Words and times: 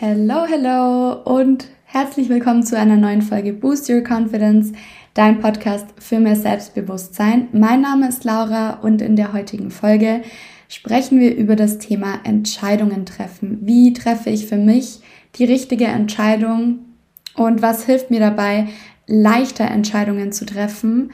Hello, 0.00 0.46
hello 0.48 1.20
und 1.24 1.66
herzlich 1.84 2.30
willkommen 2.30 2.62
zu 2.62 2.78
einer 2.78 2.96
neuen 2.96 3.20
Folge 3.20 3.52
Boost 3.52 3.90
Your 3.90 4.02
Confidence, 4.02 4.72
dein 5.12 5.40
Podcast 5.40 5.88
für 5.98 6.18
mehr 6.18 6.36
Selbstbewusstsein. 6.36 7.48
Mein 7.52 7.82
Name 7.82 8.08
ist 8.08 8.24
Laura 8.24 8.80
und 8.80 9.02
in 9.02 9.16
der 9.16 9.34
heutigen 9.34 9.70
Folge 9.70 10.22
sprechen 10.68 11.20
wir 11.20 11.36
über 11.36 11.56
das 11.56 11.76
Thema 11.76 12.20
Entscheidungen 12.24 13.04
treffen. 13.04 13.58
Wie 13.60 13.92
treffe 13.92 14.30
ich 14.30 14.46
für 14.46 14.56
mich 14.56 15.00
die 15.36 15.44
richtige 15.44 15.86
Entscheidung 15.86 16.86
und 17.34 17.60
was 17.60 17.84
hilft 17.84 18.10
mir 18.10 18.20
dabei, 18.20 18.68
leichter 19.06 19.64
Entscheidungen 19.64 20.32
zu 20.32 20.46
treffen 20.46 21.10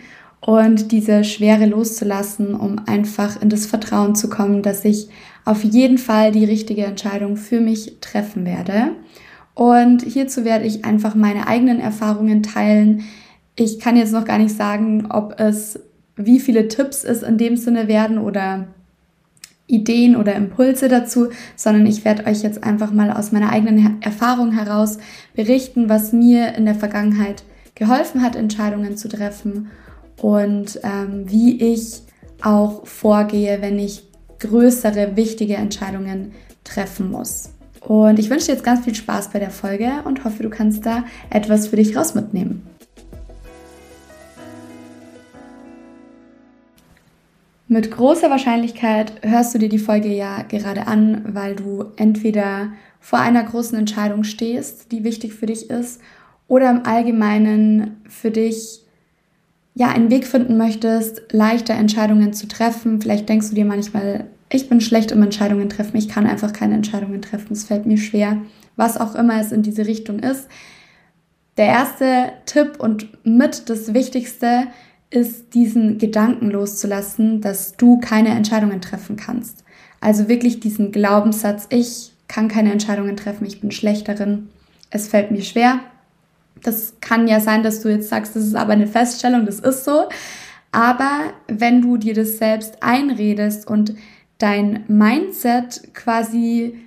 und 0.47 0.93
diese 0.93 1.25
Schwere 1.25 1.67
loszulassen, 1.67 2.55
um 2.55 2.79
einfach 2.87 3.43
in 3.43 3.51
das 3.51 3.67
Vertrauen 3.67 4.15
zu 4.15 4.31
kommen, 4.31 4.63
dass 4.63 4.85
ich 4.85 5.09
auf 5.45 5.65
jeden 5.65 5.99
Fall 5.99 6.31
die 6.31 6.45
richtige 6.45 6.85
Entscheidung 6.85 7.37
für 7.37 7.61
mich 7.61 7.97
treffen 8.01 8.47
werde. 8.47 8.93
Und 9.55 10.03
hierzu 10.03 10.45
werde 10.45 10.65
ich 10.65 10.85
einfach 10.85 11.17
meine 11.17 11.49
eigenen 11.49 11.81
Erfahrungen 11.81 12.45
teilen. 12.45 13.03
Ich 13.57 13.81
kann 13.81 13.97
jetzt 13.97 14.13
noch 14.13 14.25
gar 14.25 14.39
nicht 14.39 14.55
sagen, 14.55 15.09
ob 15.11 15.41
es 15.41 15.81
wie 16.15 16.39
viele 16.39 16.69
Tipps 16.69 17.03
es 17.03 17.25
in 17.25 17.39
dem 17.39 17.57
Sinne 17.57 17.89
werden 17.89 18.19
oder 18.19 18.69
Ideen 19.67 20.15
oder 20.15 20.37
Impulse 20.37 20.87
dazu, 20.87 21.31
sondern 21.57 21.87
ich 21.87 22.05
werde 22.05 22.25
euch 22.25 22.45
jetzt 22.45 22.63
einfach 22.63 22.93
mal 22.93 23.11
aus 23.11 23.33
meiner 23.33 23.51
eigenen 23.51 24.01
Erfahrung 24.01 24.53
heraus 24.53 24.99
berichten, 25.35 25.89
was 25.89 26.13
mir 26.13 26.55
in 26.55 26.67
der 26.67 26.77
Vergangenheit 26.77 27.43
geholfen 27.75 28.23
hat, 28.23 28.37
Entscheidungen 28.37 28.97
zu 28.97 29.09
treffen 29.09 29.71
und 30.21 30.81
ähm, 30.83 31.25
wie 31.27 31.73
ich 31.73 32.03
auch 32.43 32.87
vorgehe, 32.87 33.61
wenn 33.63 33.79
ich 33.79 34.05
größere, 34.39 35.17
wichtige 35.17 35.55
Entscheidungen 35.55 36.33
treffen 36.65 37.11
muss. 37.11 37.51
Und 37.81 38.19
ich 38.19 38.31
wünsche 38.31 38.47
dir 38.47 38.53
jetzt 38.53 38.65
ganz 38.65 38.85
viel 38.85 38.95
Spaß 38.95 39.31
bei 39.31 39.39
der 39.39 39.51
Folge 39.51 39.91
und 40.05 40.25
hoffe, 40.25 40.43
du 40.43 40.51
kannst 40.51 40.85
da 40.85 41.05
etwas 41.31 41.69
für 41.69 41.77
dich 41.77 41.97
raus 41.97 42.15
mitnehmen. 42.15 42.67
Mit 47.69 47.91
großer 47.91 48.31
Wahrscheinlichkeit 48.31 49.13
hörst 49.23 49.55
du 49.55 49.59
dir 49.59 49.69
die 49.69 49.81
Folge 49.81 50.09
ja 50.09 50.43
gerade 50.43 50.87
an, 50.87 51.25
weil 51.35 51.57
du 51.57 51.87
entweder 51.97 52.73
vor 53.01 53.19
einer 53.19 53.43
großen 53.43 53.77
Entscheidung 53.77 54.23
stehst, 54.23 54.93
die 54.93 55.03
wichtig 55.03 55.35
für 55.35 55.47
dich 55.47 55.69
ist, 55.69 56.01
oder 56.49 56.71
im 56.71 56.87
Allgemeinen 56.87 58.01
für 58.09 58.31
dich 58.31 58.86
ja 59.77 59.89
einen 59.89 60.11
Weg 60.11 60.27
finden 60.27 60.57
möchtest, 60.57 61.23
leichter 61.33 61.75
Entscheidungen 61.75 62.33
zu 62.33 62.49
treffen. 62.49 63.01
Vielleicht 63.01 63.29
denkst 63.29 63.51
du 63.51 63.55
dir 63.55 63.67
manchmal, 63.67 64.25
ich 64.49 64.69
bin 64.69 64.81
schlecht 64.81 65.13
im 65.13 65.23
Entscheidungen 65.23 65.69
treffen, 65.69 65.99
ich 65.99 66.09
kann 66.09 66.27
einfach 66.27 66.53
keine 66.53 66.75
Entscheidungen 66.75 67.21
treffen, 67.21 67.53
es 67.53 67.65
fällt 67.65 67.85
mir 67.85 67.99
schwer, 67.99 68.39
was 68.77 68.97
auch 68.97 69.15
immer 69.15 69.39
es 69.39 69.53
in 69.53 69.63
diese 69.63 69.87
Richtung 69.87 70.19
ist. 70.19 70.49
Der 71.59 71.67
erste 71.67 72.33
Tipp 72.47 72.77
und 72.79 73.25
mit 73.25 73.69
das 73.69 73.93
Wichtigste 73.93 74.67
ist, 75.11 75.55
diesen 75.55 75.99
Gedanken 75.99 76.51
loszulassen, 76.51 77.43
dass 77.43 77.77
du 77.77 78.01
keine 78.01 78.31
Entscheidungen 78.31 78.81
treffen 78.81 79.17
kannst. 79.17 79.63
Also 80.01 80.29
wirklich 80.29 80.59
diesen 80.59 80.91
Glaubenssatz, 80.91 81.67
ich 81.69 82.13
kann 82.29 82.49
keine 82.49 82.73
Entscheidungen 82.73 83.17
treffen, 83.17 83.47
ich 83.47 83.61
bin 83.61 83.71
schlecht 83.71 84.09
darin, 84.09 84.49
es 84.91 85.07
fällt 85.09 85.31
mir 85.31 85.43
schwer. 85.43 85.81
Das 86.63 86.95
kann 87.01 87.29
ja 87.29 87.41
sein, 87.41 87.63
dass 87.63 87.83
du 87.83 87.89
jetzt 87.89 88.09
sagst, 88.09 88.35
das 88.35 88.45
ist 88.45 88.55
aber 88.55 88.73
eine 88.73 88.87
Feststellung, 88.87 89.47
das 89.47 89.61
ist 89.61 89.85
so. 89.85 90.09
Aber 90.73 91.33
wenn 91.49 91.83
du 91.83 91.97
dir 91.97 92.15
das 92.15 92.39
selbst 92.39 92.83
einredest 92.83 93.67
und 93.67 93.95
dein 94.39 94.85
Mindset 94.89 95.95
quasi, 95.95 96.79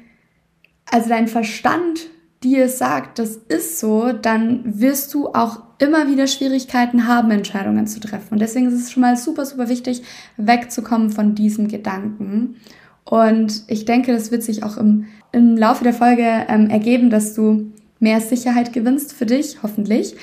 also 0.92 1.10
dein 1.10 1.28
Verstand 1.28 2.10
dir 2.44 2.70
sagt, 2.70 3.20
das 3.20 3.36
ist 3.36 3.80
so, 3.80 4.14
dann 4.14 4.80
wirst 4.80 5.14
du 5.14 5.28
auch 5.30 5.62
immer 5.80 6.08
wieder 6.08 6.28
Schwierigkeiten 6.28 7.08
haben, 7.08 7.32
Entscheidungen 7.32 7.88
zu 7.88 8.00
treffen. 8.00 8.34
Und 8.34 8.40
deswegen 8.40 8.68
ist 8.68 8.76
es 8.76 8.92
schon 8.92 9.02
mal 9.02 9.18
super, 9.18 9.46
super 9.46 9.70
wichtig, 9.70 10.04
wegzukommen 10.38 11.10
von 11.10 11.36
diesem 11.36 11.68
Gedanken. 11.68 12.58
Und 13.06 13.64
ich 13.68 13.86
denke, 13.86 14.14
das 14.14 14.32
wird 14.32 14.44
sich 14.44 14.64
auch 14.64 14.78
im, 14.78 15.08
im 15.32 15.58
Laufe 15.58 15.84
der 15.84 15.94
Folge 15.94 16.46
ähm, 16.48 16.70
ergeben, 16.70 17.10
dass 17.10 17.34
du 17.34 17.72
mehr 18.00 18.22
Sicherheit 18.22 18.74
gewinnst 18.74 19.14
für 19.14 19.26
dich, 19.26 19.58
hoffentlich 19.64 20.16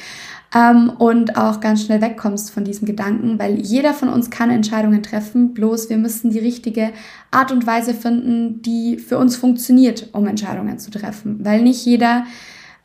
ähm, 0.54 0.90
und 0.98 1.36
auch 1.36 1.60
ganz 1.60 1.84
schnell 1.84 2.00
wegkommst 2.00 2.50
von 2.50 2.64
diesem 2.64 2.86
Gedanken, 2.86 3.38
weil 3.38 3.58
jeder 3.60 3.92
von 3.92 4.08
uns 4.08 4.30
kann 4.30 4.50
Entscheidungen 4.50 5.02
treffen, 5.02 5.54
bloß 5.54 5.90
wir 5.90 5.98
müssen 5.98 6.30
die 6.30 6.38
richtige 6.38 6.92
Art 7.30 7.52
und 7.52 7.66
Weise 7.66 7.94
finden, 7.94 8.62
die 8.62 8.98
für 8.98 9.18
uns 9.18 9.36
funktioniert, 9.36 10.10
um 10.12 10.26
Entscheidungen 10.26 10.78
zu 10.78 10.90
treffen, 10.90 11.44
weil 11.44 11.62
nicht 11.62 11.84
jeder, 11.84 12.24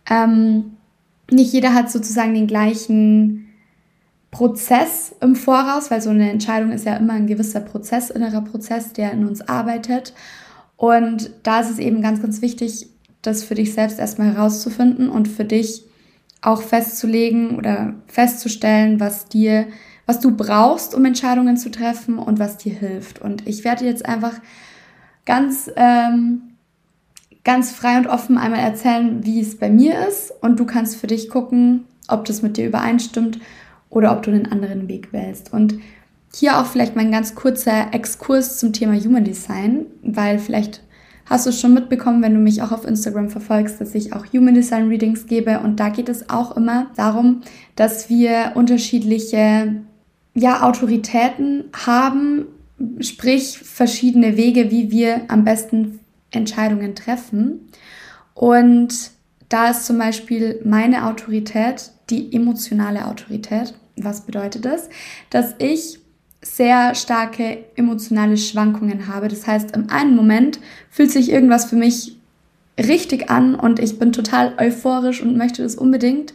ähm, 0.10 0.78
nicht 1.30 1.54
jeder 1.54 1.74
hat 1.74 1.92
sozusagen 1.92 2.34
den 2.34 2.48
gleichen 2.48 3.48
Prozess 4.32 5.14
im 5.22 5.36
Voraus, 5.36 5.92
weil 5.92 6.02
so 6.02 6.10
eine 6.10 6.32
Entscheidung 6.32 6.72
ist 6.72 6.86
ja 6.86 6.96
immer 6.96 7.14
ein 7.14 7.28
gewisser 7.28 7.60
Prozess, 7.60 8.10
innerer 8.10 8.42
Prozess, 8.42 8.94
der 8.94 9.12
in 9.12 9.28
uns 9.28 9.42
arbeitet. 9.42 10.14
Und 10.78 11.32
da 11.44 11.60
ist 11.60 11.70
es 11.70 11.80
eben 11.80 12.02
ganz, 12.02 12.22
ganz 12.22 12.42
wichtig, 12.42 12.88
das 13.22 13.44
für 13.44 13.56
dich 13.56 13.74
selbst 13.74 14.00
erstmal 14.00 14.34
herauszufinden 14.34 15.10
und 15.10 15.28
für 15.28 15.46
dich 15.46 15.84
auch 16.42 16.62
festzulegen 16.62 17.58
oder 17.58 17.94
festzustellen, 18.08 19.00
was 19.00 19.28
dir, 19.28 19.68
was 20.06 20.20
du 20.20 20.36
brauchst, 20.36 20.96
um 20.96 21.06
Entscheidungen 21.06 21.58
zu 21.58 21.70
treffen 21.70 22.18
und 22.18 22.40
was 22.40 22.58
dir 22.58 22.74
hilft. 22.74 23.20
Und 23.20 23.48
ich 23.48 23.64
werde 23.64 23.86
jetzt 23.86 24.06
einfach 24.06 24.34
ganz, 25.26 25.72
ähm, 25.76 26.42
ganz 27.44 27.72
frei 27.72 27.98
und 27.98 28.08
offen 28.08 28.38
einmal 28.38 28.60
erzählen, 28.60 29.24
wie 29.24 29.40
es 29.40 29.58
bei 29.58 29.70
mir 29.70 30.08
ist. 30.08 30.34
Und 30.42 30.60
du 30.60 30.66
kannst 30.66 30.96
für 30.96 31.08
dich 31.08 31.30
gucken, 31.30 31.86
ob 32.08 32.26
das 32.26 32.42
mit 32.42 32.58
dir 32.58 32.68
übereinstimmt 32.68 33.40
oder 33.90 34.12
ob 34.12 34.24
du 34.24 34.32
einen 34.32 34.52
anderen 34.52 34.88
Weg 34.88 35.14
wählst. 35.14 35.54
Und 35.54 35.76
hier 36.34 36.60
auch 36.60 36.66
vielleicht 36.66 36.96
mal 36.96 37.04
ein 37.04 37.12
ganz 37.12 37.36
kurzer 37.36 37.94
Exkurs 37.94 38.58
zum 38.58 38.74
Thema 38.74 38.96
Human 38.96 39.24
Design, 39.24 39.86
weil 40.02 40.40
vielleicht 40.40 40.82
hast 41.26 41.46
du 41.46 41.52
schon 41.52 41.74
mitbekommen, 41.74 42.22
wenn 42.22 42.34
du 42.34 42.40
mich 42.40 42.62
auch 42.62 42.72
auf 42.72 42.86
Instagram 42.86 43.30
verfolgst, 43.30 43.80
dass 43.80 43.96
ich 43.96 44.14
auch 44.14 44.26
Human 44.34 44.54
Design 44.54 44.88
Readings 44.90 45.26
gebe. 45.28 45.60
Und 45.60 45.80
da 45.80 45.90
geht 45.90 46.10
es 46.10 46.30
auch 46.30 46.56
immer 46.58 46.88
darum, 46.96 47.42
dass 47.76 48.10
wir 48.10 48.52
unterschiedliche 48.56 49.82
ja, 50.34 50.64
Autoritäten 50.64 51.66
haben, 51.74 52.46
sprich 53.00 53.60
verschiedene 53.60 54.38
Wege, 54.38 54.72
wie 54.72 54.92
wir 54.92 55.22
am 55.28 55.44
besten 55.44 56.00
Entscheidungen 56.32 56.96
treffen. 56.96 57.70
Und 58.34 59.12
da 59.50 59.70
ist 59.70 59.86
zum 59.86 59.98
Beispiel 59.98 60.62
meine 60.64 61.08
Autorität 61.08 61.92
die 62.10 62.34
emotionale 62.34 63.08
Autorität. 63.08 63.74
Was 63.98 64.22
bedeutet 64.22 64.66
das? 64.66 64.90
Dass 65.30 65.56
ich 65.60 66.01
sehr 66.42 66.96
starke 66.96 67.66
emotionale 67.76 68.38
Schwankungen 68.38 69.08
habe. 69.08 69.28
Das 69.28 69.46
heißt, 69.46 69.76
im 69.76 69.90
einen 69.90 70.16
Moment 70.16 70.60
fühlt 70.90 71.12
sich 71.12 71.32
irgendwas 71.32 71.66
für 71.66 71.76
mich 71.76 72.18
richtig 72.80 73.30
an 73.30 73.56
und 73.56 73.80
ich 73.80 74.00
bin 74.00 74.12
total 74.12 74.56
euphorisch 74.58 75.22
und 75.22 75.38
möchte 75.38 75.64
das 75.64 75.76
unbedingt. 75.76 76.34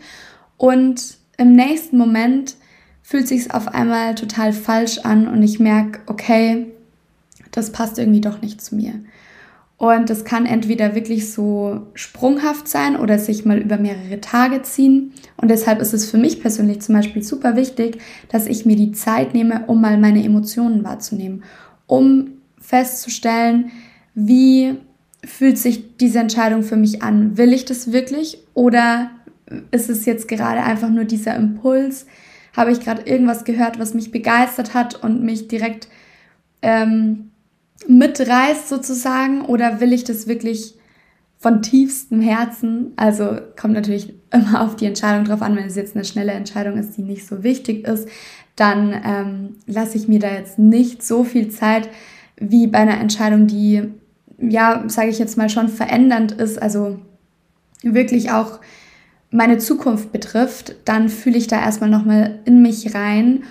Und 0.57 1.17
im 1.37 1.53
nächsten 1.53 1.99
Moment 1.99 2.57
fühlt 3.03 3.29
sich 3.29 3.41
es 3.43 3.51
auf 3.51 3.69
einmal 3.69 4.15
total 4.15 4.53
falsch 4.53 4.99
an 4.99 5.29
und 5.29 5.43
ich 5.43 5.59
merke, 5.59 6.01
okay, 6.07 6.67
das 7.51 7.73
passt 7.73 7.99
irgendwie 7.99 8.21
doch 8.21 8.43
nicht 8.43 8.61
zu 8.61 8.77
mir. 8.77 8.95
Und 9.79 10.09
das 10.09 10.25
kann 10.25 10.47
entweder 10.47 10.95
wirklich 10.95 11.31
so 11.31 11.89
sprunghaft 11.93 12.67
sein 12.67 12.97
oder 12.97 13.19
sich 13.19 13.45
mal 13.45 13.59
über 13.59 13.77
mehrere 13.77 14.21
Tage 14.23 14.63
ziehen. 14.63 15.13
Und 15.37 15.49
deshalb 15.49 15.81
ist 15.81 15.93
es 15.93 16.11
für 16.11 16.17
mich 16.17 16.41
persönlich 16.41 16.81
zum 16.81 16.95
Beispiel 16.95 17.23
super 17.23 17.57
wichtig, 17.57 17.99
dass 18.31 18.47
ich 18.47 18.65
mir 18.65 18.77
die 18.77 18.93
Zeit 18.93 19.35
nehme, 19.35 19.65
um 19.67 19.83
mal 19.83 19.99
meine 19.99 20.25
Emotionen 20.25 20.83
wahrzunehmen, 20.83 21.45
um 21.87 22.29
festzustellen, 22.59 23.71
wie 24.15 24.77
fühlt 25.23 25.59
sich 25.59 25.97
diese 25.99 26.21
Entscheidung 26.21 26.63
für 26.63 26.77
mich 26.77 27.03
an? 27.03 27.37
Will 27.37 27.53
ich 27.53 27.67
das 27.67 27.93
wirklich 27.93 28.39
oder 28.55 29.11
ist 29.71 29.91
es 29.91 30.07
jetzt 30.07 30.27
gerade 30.27 30.63
einfach 30.63 30.89
nur 30.89 31.05
dieser 31.05 31.37
Impuls? 31.37 32.07
Habe 32.57 32.73
ich 32.73 32.81
gerade 32.81 33.03
irgendwas 33.03 33.45
gehört, 33.45 33.79
was 33.79 33.93
mich 33.93 34.11
begeistert 34.11 34.73
hat 34.73 35.03
und 35.03 35.23
mich 35.23 35.49
direkt 35.49 35.89
ähm, 36.63 37.31
mitreißt 37.89 38.69
sozusagen? 38.69 39.43
Oder 39.43 39.81
will 39.81 39.93
ich 39.93 40.05
das 40.05 40.27
wirklich 40.27 40.75
von 41.39 41.63
tiefstem 41.63 42.21
Herzen? 42.21 42.93
Also 42.97 43.39
kommt 43.59 43.75
natürlich 43.75 44.15
immer 44.33 44.63
auf 44.63 44.77
die 44.77 44.87
Entscheidung 44.87 45.25
drauf 45.25 45.43
an, 45.43 45.57
wenn 45.57 45.67
es 45.67 45.77
jetzt 45.77 45.95
eine 45.95 46.05
schnelle 46.05 46.33
Entscheidung 46.33 46.79
ist, 46.79 46.97
die 46.97 47.03
nicht 47.03 47.27
so 47.27 47.43
wichtig 47.43 47.87
ist, 47.87 48.09
dann 48.57 48.95
ähm, 49.05 49.57
lasse 49.67 49.99
ich 49.99 50.09
mir 50.09 50.19
da 50.19 50.33
jetzt 50.33 50.59
nicht 50.59 51.03
so 51.03 51.25
viel 51.25 51.49
Zeit 51.51 51.89
wie 52.39 52.67
bei 52.67 52.79
einer 52.79 53.01
Entscheidung, 53.01 53.47
die, 53.47 53.83
ja, 54.39 54.85
sage 54.89 55.09
ich 55.09 55.19
jetzt 55.19 55.37
mal, 55.37 55.49
schon 55.49 55.69
verändernd 55.69 56.33
ist, 56.33 56.61
also 56.61 56.99
wirklich 57.83 58.31
auch 58.31 58.61
meine 59.31 59.59
Zukunft 59.59 60.13
betrifft, 60.13 60.77
dann 60.85 61.09
fühle 61.09 61.37
ich 61.37 61.47
da 61.47 61.61
erstmal 61.61 61.91
nochmal 61.91 62.41
in 62.45 62.63
mich 62.63 62.95
rein 62.95 63.45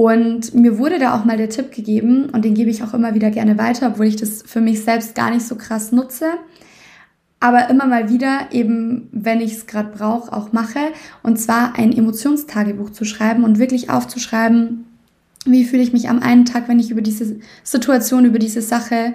Und 0.00 0.54
mir 0.54 0.78
wurde 0.78 0.98
da 0.98 1.14
auch 1.14 1.26
mal 1.26 1.36
der 1.36 1.50
Tipp 1.50 1.72
gegeben 1.72 2.30
und 2.30 2.42
den 2.42 2.54
gebe 2.54 2.70
ich 2.70 2.82
auch 2.82 2.94
immer 2.94 3.12
wieder 3.12 3.30
gerne 3.30 3.58
weiter, 3.58 3.88
obwohl 3.88 4.06
ich 4.06 4.16
das 4.16 4.40
für 4.40 4.62
mich 4.62 4.82
selbst 4.82 5.14
gar 5.14 5.30
nicht 5.30 5.46
so 5.46 5.56
krass 5.56 5.92
nutze. 5.92 6.24
Aber 7.38 7.68
immer 7.68 7.84
mal 7.84 8.08
wieder, 8.08 8.48
eben 8.50 9.10
wenn 9.12 9.42
ich 9.42 9.52
es 9.52 9.66
gerade 9.66 9.94
brauche, 9.94 10.32
auch 10.32 10.54
mache. 10.54 10.78
Und 11.22 11.38
zwar 11.38 11.78
ein 11.78 11.92
Emotionstagebuch 11.92 12.88
zu 12.88 13.04
schreiben 13.04 13.44
und 13.44 13.58
wirklich 13.58 13.90
aufzuschreiben, 13.90 14.86
wie 15.44 15.66
fühle 15.66 15.82
ich 15.82 15.92
mich 15.92 16.08
am 16.08 16.20
einen 16.20 16.46
Tag, 16.46 16.66
wenn 16.66 16.80
ich 16.80 16.90
über 16.90 17.02
diese 17.02 17.36
Situation, 17.62 18.24
über 18.24 18.38
diese 18.38 18.62
Sache, 18.62 19.12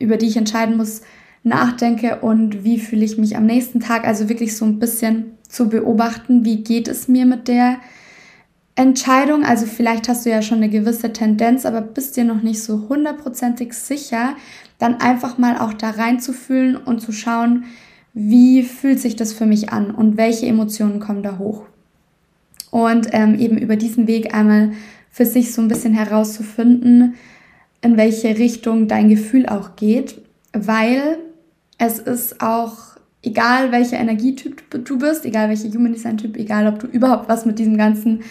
über 0.00 0.16
die 0.16 0.26
ich 0.26 0.36
entscheiden 0.36 0.76
muss, 0.76 1.02
nachdenke 1.44 2.18
und 2.22 2.64
wie 2.64 2.80
fühle 2.80 3.04
ich 3.04 3.18
mich 3.18 3.36
am 3.36 3.46
nächsten 3.46 3.78
Tag. 3.78 4.04
Also 4.04 4.28
wirklich 4.28 4.56
so 4.56 4.64
ein 4.64 4.80
bisschen 4.80 5.26
zu 5.48 5.68
beobachten, 5.68 6.44
wie 6.44 6.64
geht 6.64 6.88
es 6.88 7.06
mir 7.06 7.24
mit 7.24 7.46
der 7.46 7.76
Entscheidung. 8.76 9.44
Also 9.44 9.66
vielleicht 9.66 10.08
hast 10.08 10.26
du 10.26 10.30
ja 10.30 10.42
schon 10.42 10.58
eine 10.58 10.68
gewisse 10.68 11.12
Tendenz, 11.12 11.64
aber 11.64 11.80
bist 11.80 12.16
dir 12.16 12.24
noch 12.24 12.42
nicht 12.42 12.62
so 12.62 12.88
hundertprozentig 12.88 13.72
sicher, 13.74 14.34
dann 14.78 15.00
einfach 15.00 15.38
mal 15.38 15.58
auch 15.58 15.72
da 15.72 15.90
reinzufühlen 15.90 16.76
und 16.76 17.00
zu 17.00 17.12
schauen, 17.12 17.64
wie 18.12 18.62
fühlt 18.62 19.00
sich 19.00 19.16
das 19.16 19.32
für 19.32 19.46
mich 19.46 19.70
an 19.70 19.90
und 19.90 20.16
welche 20.16 20.46
Emotionen 20.46 21.00
kommen 21.00 21.22
da 21.22 21.38
hoch. 21.38 21.64
Und 22.70 23.08
ähm, 23.12 23.38
eben 23.38 23.58
über 23.58 23.76
diesen 23.76 24.06
Weg 24.06 24.34
einmal 24.34 24.72
für 25.10 25.26
sich 25.26 25.52
so 25.52 25.62
ein 25.62 25.68
bisschen 25.68 25.94
herauszufinden, 25.94 27.14
in 27.82 27.96
welche 27.96 28.36
Richtung 28.38 28.88
dein 28.88 29.08
Gefühl 29.08 29.46
auch 29.46 29.76
geht, 29.76 30.20
weil 30.52 31.18
es 31.78 31.98
ist 31.98 32.40
auch 32.40 32.93
egal, 33.24 33.72
welcher 33.72 33.98
Energietyp 33.98 34.84
du 34.84 34.98
bist, 34.98 35.24
egal 35.24 35.48
welcher 35.48 35.68
Human 35.70 35.92
Design 35.92 36.18
Typ, 36.18 36.36
egal 36.36 36.66
ob 36.66 36.78
du 36.78 36.86
überhaupt 36.86 37.28
was 37.28 37.46
mit 37.46 37.58
diesem 37.58 37.76
ganzen 37.76 38.22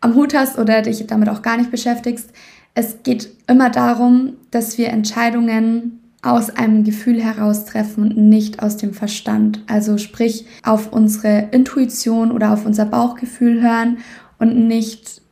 am 0.00 0.14
Hut 0.14 0.34
hast 0.34 0.58
oder 0.58 0.82
dich 0.82 1.06
damit 1.06 1.28
auch 1.28 1.42
gar 1.42 1.56
nicht 1.56 1.70
beschäftigst. 1.70 2.30
Es 2.74 3.02
geht 3.02 3.28
immer 3.48 3.70
darum, 3.70 4.34
dass 4.50 4.78
wir 4.78 4.88
Entscheidungen 4.88 6.00
aus 6.22 6.50
einem 6.50 6.84
Gefühl 6.84 7.22
heraus 7.22 7.64
treffen 7.64 8.12
und 8.12 8.28
nicht 8.28 8.62
aus 8.62 8.76
dem 8.76 8.92
Verstand. 8.92 9.62
Also 9.66 9.98
sprich 9.98 10.46
auf 10.62 10.92
unsere 10.92 11.48
Intuition 11.52 12.32
oder 12.32 12.52
auf 12.52 12.66
unser 12.66 12.86
Bauchgefühl 12.86 13.62
hören 13.62 13.98
und 14.38 14.68
nicht 14.68 15.22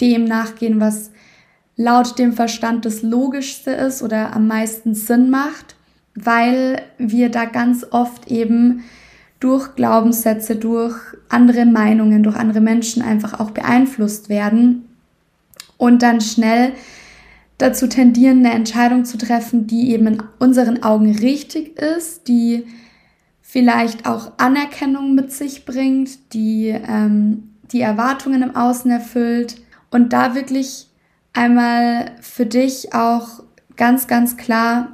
dem 0.00 0.24
nachgehen, 0.24 0.80
was 0.80 1.10
laut 1.76 2.18
dem 2.18 2.32
Verstand 2.32 2.84
das 2.84 3.02
Logischste 3.02 3.70
ist 3.70 4.02
oder 4.02 4.34
am 4.34 4.46
meisten 4.46 4.94
Sinn 4.94 5.30
macht, 5.30 5.76
weil 6.24 6.82
wir 6.98 7.30
da 7.30 7.44
ganz 7.44 7.86
oft 7.90 8.30
eben 8.30 8.84
durch 9.40 9.74
Glaubenssätze, 9.74 10.56
durch 10.56 10.96
andere 11.28 11.64
Meinungen, 11.64 12.22
durch 12.22 12.36
andere 12.36 12.60
Menschen 12.60 13.02
einfach 13.02 13.40
auch 13.40 13.52
beeinflusst 13.52 14.28
werden 14.28 14.84
und 15.78 16.02
dann 16.02 16.20
schnell 16.20 16.72
dazu 17.58 17.86
tendieren, 17.86 18.44
eine 18.44 18.54
Entscheidung 18.54 19.04
zu 19.04 19.18
treffen, 19.18 19.66
die 19.66 19.90
eben 19.92 20.06
in 20.06 20.22
unseren 20.38 20.82
Augen 20.82 21.14
richtig 21.16 21.78
ist, 21.78 22.28
die 22.28 22.66
vielleicht 23.40 24.06
auch 24.06 24.32
Anerkennung 24.38 25.14
mit 25.14 25.32
sich 25.32 25.64
bringt, 25.64 26.32
die 26.34 26.68
ähm, 26.68 27.50
die 27.72 27.80
Erwartungen 27.80 28.42
im 28.42 28.56
Außen 28.56 28.90
erfüllt 28.90 29.56
und 29.90 30.12
da 30.12 30.34
wirklich 30.34 30.88
einmal 31.32 32.12
für 32.20 32.46
dich 32.46 32.94
auch 32.94 33.42
ganz, 33.76 34.06
ganz 34.06 34.36
klar 34.36 34.92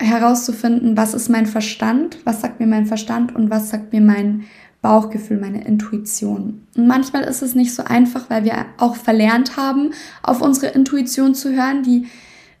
herauszufinden, 0.00 0.96
was 0.96 1.14
ist 1.14 1.28
mein 1.28 1.46
Verstand, 1.46 2.18
was 2.24 2.40
sagt 2.40 2.58
mir 2.58 2.66
mein 2.66 2.86
Verstand 2.86 3.34
und 3.34 3.50
was 3.50 3.70
sagt 3.70 3.92
mir 3.92 4.00
mein 4.00 4.44
Bauchgefühl, 4.82 5.38
meine 5.38 5.64
Intuition. 5.64 6.66
Und 6.76 6.86
manchmal 6.86 7.24
ist 7.24 7.42
es 7.42 7.54
nicht 7.54 7.74
so 7.74 7.84
einfach, 7.84 8.30
weil 8.30 8.44
wir 8.44 8.66
auch 8.78 8.96
verlernt 8.96 9.56
haben, 9.56 9.92
auf 10.22 10.40
unsere 10.40 10.68
Intuition 10.72 11.34
zu 11.34 11.54
hören. 11.54 11.82
Die 11.82 12.06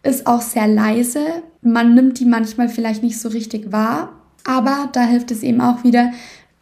ist 0.02 0.26
auch 0.26 0.42
sehr 0.42 0.68
leise. 0.68 1.24
Man 1.62 1.94
nimmt 1.94 2.20
die 2.20 2.26
manchmal 2.26 2.68
vielleicht 2.68 3.02
nicht 3.02 3.18
so 3.18 3.30
richtig 3.30 3.72
wahr. 3.72 4.12
Aber 4.44 4.88
da 4.92 5.02
hilft 5.02 5.30
es 5.30 5.42
eben 5.42 5.60
auch 5.60 5.82
wieder 5.82 6.12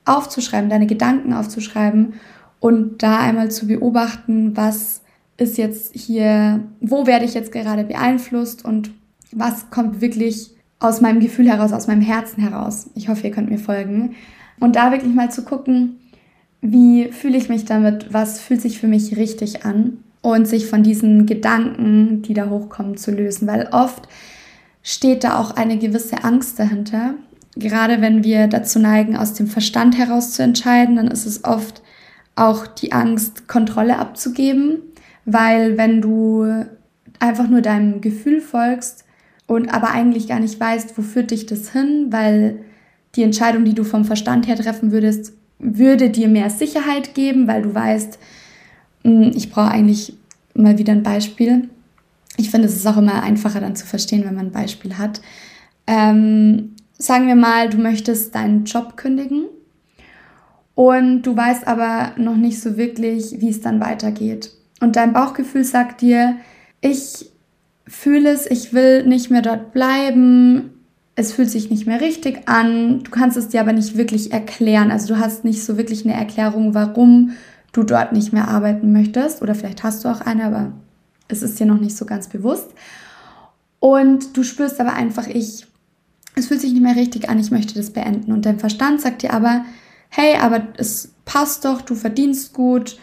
aufzuschreiben, 0.05 0.71
deine 0.71 0.87
Gedanken 0.87 1.33
aufzuschreiben 1.33 2.15
und 2.61 3.03
da 3.03 3.19
einmal 3.19 3.51
zu 3.51 3.67
beobachten, 3.67 4.57
was 4.57 5.03
ist 5.37 5.59
jetzt 5.59 5.95
hier, 5.95 6.65
wo 6.81 7.07
werde 7.07 7.25
ich 7.25 7.35
jetzt 7.35 7.53
gerade 7.53 7.85
beeinflusst 7.85 8.65
und 8.65 8.91
was 9.31 9.71
kommt 9.71 10.01
wirklich 10.01 10.58
aus 10.81 11.01
meinem 11.01 11.21
Gefühl 11.21 11.49
heraus, 11.49 11.73
aus 11.73 11.87
meinem 11.87 12.03
Herzen 12.03 12.43
heraus. 12.43 12.91
Ich 12.95 13.09
hoffe, 13.09 13.27
ihr 13.27 13.33
könnt 13.33 13.51
mir 13.51 13.59
folgen. 13.59 14.15
Und 14.61 14.77
da 14.77 14.93
wirklich 14.93 15.15
mal 15.15 15.31
zu 15.31 15.43
gucken, 15.43 15.99
wie 16.61 17.11
fühle 17.13 17.37
ich 17.37 17.49
mich 17.49 17.65
damit, 17.65 18.13
was 18.13 18.41
fühlt 18.41 18.61
sich 18.61 18.79
für 18.79 18.89
mich 18.89 19.17
richtig 19.17 19.65
an 19.65 19.99
und 20.23 20.47
sich 20.47 20.67
von 20.67 20.83
diesen 20.83 21.27
Gedanken, 21.27 22.23
die 22.23 22.35
da 22.35 22.49
hochkommen, 22.49 22.97
zu 22.97 23.11
lösen. 23.11 23.47
Weil 23.47 23.69
oft 23.73 24.09
steht 24.83 25.25
da 25.25 25.39
auch 25.39 25.53
eine 25.53 25.79
gewisse 25.79 26.25
Angst 26.25 26.59
dahinter. 26.59 27.15
Gerade 27.57 28.01
wenn 28.01 28.25
wir 28.25 28.47
dazu 28.47 28.79
neigen, 28.79 29.17
aus 29.17 29.35
dem 29.35 29.47
Verstand 29.47 29.99
heraus 29.99 30.33
zu 30.33 30.43
entscheiden, 30.43 30.97
dann 30.97 31.09
ist 31.09 31.27
es 31.27 31.45
oft 31.45 31.83
auch 32.37 32.67
die 32.67 32.93
Angst, 32.93 33.49
Kontrolle 33.49 33.99
abzugeben, 33.99 34.79
weil 35.25 35.77
wenn 35.77 36.01
du 36.01 36.65
einfach 37.19 37.49
nur 37.49 37.63
deinem 37.63 38.01
Gefühl 38.01 38.41
folgst 38.41 39.05
und 39.49 39.71
aber 39.71 39.91
eigentlich 39.91 40.29
gar 40.29 40.39
nicht 40.39 40.61
weißt, 40.61 40.97
wo 40.97 41.03
führt 41.03 41.33
dich 41.33 41.47
das 41.47 41.73
hin, 41.73 42.09
weil 42.11 42.61
die 43.17 43.23
Entscheidung, 43.23 43.65
die 43.65 43.75
du 43.75 43.83
vom 43.83 44.05
Verstand 44.05 44.47
her 44.47 44.57
treffen 44.57 44.93
würdest, 44.93 45.33
würde 45.59 46.11
dir 46.11 46.29
mehr 46.29 46.51
Sicherheit 46.51 47.15
geben, 47.15 47.49
weil 47.49 47.63
du 47.63 47.75
weißt, 47.75 48.19
hm, 49.05 49.33
ich 49.35 49.51
brauche 49.51 49.71
eigentlich 49.71 50.17
mal 50.55 50.79
wieder 50.79 50.93
ein 50.93 51.03
Beispiel. 51.03 51.69
Ich 52.37 52.51
finde, 52.51 52.69
es 52.69 52.77
ist 52.77 52.87
auch 52.87 52.99
immer 52.99 53.23
einfacher 53.23 53.61
dann 53.61 53.75
zu 53.75 53.87
verstehen, 53.87 54.25
wenn 54.25 54.35
man 54.35 54.49
ein 54.49 54.53
Beispiel 54.53 54.99
hat. 54.99 55.23
Ähm, 55.87 56.77
sagen 56.99 57.27
wir 57.27 57.35
mal, 57.35 57.71
du 57.71 57.79
möchtest 57.79 58.35
deinen 58.35 58.67
Job 58.67 58.99
kündigen 58.99 59.47
und 60.75 61.23
du 61.23 61.35
weißt 61.35 61.67
aber 61.67 62.13
noch 62.19 62.37
nicht 62.37 62.61
so 62.61 62.77
wirklich, 62.77 63.41
wie 63.41 63.49
es 63.49 63.63
dann 63.63 63.81
weitergeht. 63.81 64.53
Und 64.81 64.95
dein 64.95 65.15
Bauchgefühl 65.15 65.65
sagt 65.65 66.03
dir, 66.03 66.37
ich 66.83 67.33
fühle 67.89 68.31
es, 68.31 68.47
ich 68.47 68.73
will 68.73 69.05
nicht 69.07 69.31
mehr 69.31 69.43
dort 69.43 69.73
bleiben, 69.73 70.71
es 71.17 71.33
fühlt 71.33 71.51
sich 71.51 71.69
nicht 71.69 71.87
mehr 71.87 72.01
richtig 72.01 72.49
an, 72.49 73.03
du 73.03 73.11
kannst 73.11 73.37
es 73.37 73.49
dir 73.49 73.61
aber 73.61 73.73
nicht 73.73 73.97
wirklich 73.97 74.33
erklären. 74.33 74.93
Also 74.93 75.15
du 75.15 75.21
hast 75.21 75.45
nicht 75.45 75.65
so 75.65 75.77
wirklich 75.77 76.05
eine 76.05 76.15
Erklärung, 76.15 76.75
warum 76.75 77.33
du 77.73 77.83
dort 77.83 78.13
nicht 78.13 78.33
mehr 78.33 78.47
arbeiten 78.47 78.93
möchtest. 78.93 79.43
Oder 79.43 79.55
vielleicht 79.55 79.83
hast 79.83 80.05
du 80.05 80.09
auch 80.09 80.21
eine, 80.21 80.45
aber 80.45 80.73
es 81.27 81.43
ist 81.43 81.59
dir 81.59 81.67
noch 81.67 81.81
nicht 81.81 81.97
so 81.97 82.05
ganz 82.05 82.29
bewusst. 82.29 82.71
Und 83.81 84.37
du 84.37 84.43
spürst 84.45 84.81
aber 84.81 84.93
einfach, 84.93 85.27
ich, 85.27 85.67
es 86.35 86.47
fühlt 86.47 86.61
sich 86.61 86.73
nicht 86.73 86.83
mehr 86.83 86.97
richtig 86.97 87.29
an, 87.29 87.39
ich 87.39 87.51
möchte 87.51 87.75
das 87.75 87.91
beenden. 87.91 88.33
Und 88.33 88.47
dein 88.47 88.61
Verstand 88.61 89.01
sagt 89.01 89.23
dir 89.23 89.33
aber, 89.33 89.65
hey, 90.09 90.37
aber 90.41 90.69
es 90.77 91.15
passt 91.25 91.65
doch, 91.65 91.83
du 91.83 91.95
verdienst 91.95 92.53
gut, 92.53 92.99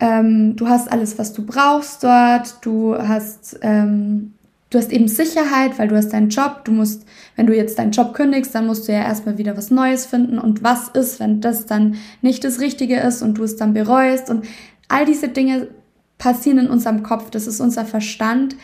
ähm, 0.00 0.56
du 0.56 0.66
hast 0.66 0.90
alles, 0.90 1.18
was 1.18 1.32
du 1.32 1.44
brauchst 1.44 2.02
dort, 2.02 2.64
du 2.64 2.96
hast, 2.96 3.58
ähm, 3.60 4.32
du 4.70 4.78
hast 4.78 4.90
eben 4.90 5.08
Sicherheit, 5.08 5.78
weil 5.78 5.88
du 5.88 5.96
hast 5.96 6.14
deinen 6.14 6.30
Job, 6.30 6.64
du 6.64 6.72
musst, 6.72 7.04
wenn 7.36 7.46
du 7.46 7.54
jetzt 7.54 7.78
deinen 7.78 7.92
Job 7.92 8.14
kündigst, 8.14 8.54
dann 8.54 8.66
musst 8.66 8.88
du 8.88 8.92
ja 8.92 9.00
erstmal 9.00 9.36
wieder 9.36 9.56
was 9.56 9.70
Neues 9.70 10.06
finden. 10.06 10.38
Und 10.38 10.62
was 10.62 10.88
ist, 10.88 11.20
wenn 11.20 11.42
das 11.42 11.66
dann 11.66 11.96
nicht 12.22 12.44
das 12.44 12.60
Richtige 12.60 12.98
ist 12.98 13.20
und 13.22 13.38
du 13.38 13.44
es 13.44 13.56
dann 13.56 13.74
bereust? 13.74 14.30
Und 14.30 14.46
all 14.88 15.04
diese 15.04 15.28
Dinge 15.28 15.68
passieren 16.16 16.58
in 16.58 16.68
unserem 16.68 17.02
Kopf, 17.02 17.30
das 17.30 17.46
ist 17.46 17.60
unser 17.60 17.84
Verstand, 17.84 18.56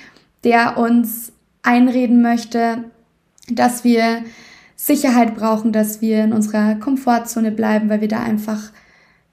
der 0.43 0.79
uns 0.79 1.33
einreden 1.63 2.23
möchte, 2.23 2.85
dass 3.51 3.85
wir 3.85 4.23
Sicherheit 4.75 5.35
brauchen, 5.35 5.73
dass 5.73 6.01
wir 6.01 6.25
in 6.25 6.33
unserer 6.33 6.77
Komfortzone 6.77 7.51
bleiben, 7.51 7.89
weil 7.89 8.01
wir 8.01 8.09
da 8.09 8.21
einfach, 8.23 8.71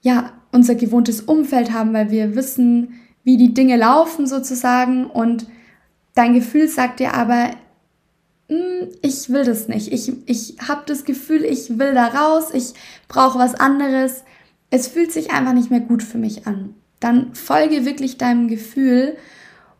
ja, 0.02 0.32
unser 0.54 0.76
gewohntes 0.76 1.20
Umfeld 1.20 1.72
haben, 1.72 1.92
weil 1.92 2.10
wir 2.10 2.36
wissen, 2.36 2.94
wie 3.24 3.36
die 3.36 3.54
Dinge 3.54 3.76
laufen 3.76 4.26
sozusagen 4.26 5.06
und 5.06 5.46
dein 6.14 6.32
Gefühl 6.32 6.68
sagt 6.68 7.00
dir 7.00 7.14
aber, 7.14 7.50
hm, 8.48 8.88
ich 9.02 9.30
will 9.30 9.44
das 9.44 9.66
nicht. 9.66 9.92
Ich, 9.92 10.12
ich 10.26 10.56
habe 10.66 10.82
das 10.86 11.04
Gefühl, 11.04 11.44
ich 11.44 11.78
will 11.78 11.94
da 11.94 12.06
raus, 12.06 12.50
ich 12.52 12.74
brauche 13.08 13.38
was 13.38 13.54
anderes. 13.54 14.22
Es 14.70 14.86
fühlt 14.86 15.10
sich 15.10 15.32
einfach 15.32 15.54
nicht 15.54 15.70
mehr 15.70 15.80
gut 15.80 16.02
für 16.02 16.18
mich 16.18 16.46
an. 16.46 16.74
Dann 17.00 17.34
folge 17.34 17.84
wirklich 17.84 18.16
deinem 18.16 18.46
Gefühl 18.46 19.16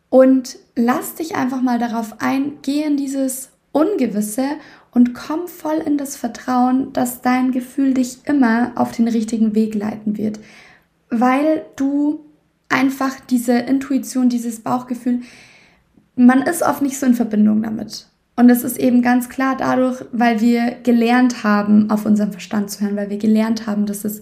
und 0.09 0.59
lass 0.75 1.15
dich 1.15 1.37
einfach 1.37 1.63
mal 1.63 1.79
darauf 1.79 2.21
ein, 2.21 2.55
geh 2.63 2.83
in 2.83 2.97
dieses 2.97 3.51
Ungewisse 3.73 4.45
und 4.95 5.13
komm 5.13 5.49
voll 5.49 5.83
in 5.85 5.99
das 5.99 6.17
Vertrauen, 6.17 6.93
dass 6.93 7.21
dein 7.21 7.51
Gefühl 7.51 7.95
dich 7.95 8.19
immer 8.25 8.73
auf 8.77 8.93
den 8.93 9.09
richtigen 9.09 9.55
Weg 9.55 9.75
leiten 9.75 10.17
wird, 10.17 10.39
weil 11.11 11.65
du 11.77 12.25
einfach 12.69 13.21
diese 13.21 13.53
Intuition, 13.53 14.29
dieses 14.29 14.61
Bauchgefühl, 14.61 15.21
man 16.17 16.43
ist 16.43 16.63
oft 16.63 16.81
nicht 16.81 16.99
so 16.99 17.07
in 17.07 17.15
Verbindung 17.15 17.63
damit. 17.63 18.07
Und 18.37 18.51
es 18.51 18.65
ist 18.65 18.79
eben 18.79 19.03
ganz 19.03 19.29
klar 19.29 19.57
dadurch, 19.57 20.05
weil 20.13 20.41
wir 20.41 20.77
gelernt 20.83 21.45
haben, 21.45 21.91
auf 21.91 22.07
unseren 22.07 22.33
Verstand 22.33 22.71
zu 22.71 22.81
hören, 22.83 22.97
weil 22.97 23.11
wir 23.11 23.19
gelernt 23.19 23.67
haben, 23.67 23.87
dass 23.87 24.05
es 24.05 24.21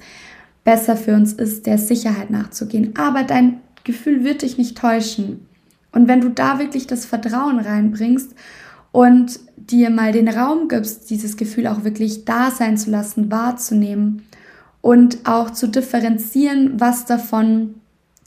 besser 0.64 0.96
für 0.96 1.14
uns 1.14 1.32
ist, 1.32 1.66
der 1.66 1.78
Sicherheit 1.78 2.30
nachzugehen. 2.30 2.94
Aber 2.96 3.24
dein 3.24 3.60
Gefühl 3.84 4.24
wird 4.24 4.42
dich 4.42 4.58
nicht 4.58 4.76
täuschen. 4.76 5.46
Und 5.92 6.08
wenn 6.08 6.20
du 6.20 6.30
da 6.30 6.58
wirklich 6.58 6.86
das 6.86 7.04
Vertrauen 7.04 7.58
reinbringst 7.58 8.34
und 8.92 9.40
dir 9.56 9.90
mal 9.90 10.12
den 10.12 10.28
Raum 10.28 10.68
gibst, 10.68 11.10
dieses 11.10 11.36
Gefühl 11.36 11.66
auch 11.66 11.84
wirklich 11.84 12.24
da 12.24 12.50
sein 12.50 12.76
zu 12.76 12.90
lassen, 12.90 13.30
wahrzunehmen 13.30 14.22
und 14.80 15.20
auch 15.24 15.50
zu 15.50 15.68
differenzieren, 15.68 16.78
was 16.78 17.06
davon 17.06 17.74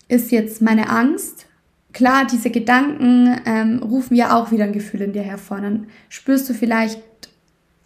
ist 0.08 0.32
jetzt 0.32 0.62
meine 0.62 0.90
Angst. 0.90 1.46
Klar, 1.94 2.26
diese 2.26 2.50
Gedanken 2.50 3.40
ähm, 3.46 3.80
rufen 3.80 4.16
ja 4.16 4.36
auch 4.36 4.52
wieder 4.52 4.66
ein 4.66 4.74
Gefühl 4.74 5.02
in 5.02 5.14
dir 5.14 5.22
hervor. 5.22 5.62
Dann 5.62 5.88
spürst 6.10 6.50
du 6.50 6.54
vielleicht 6.54 7.02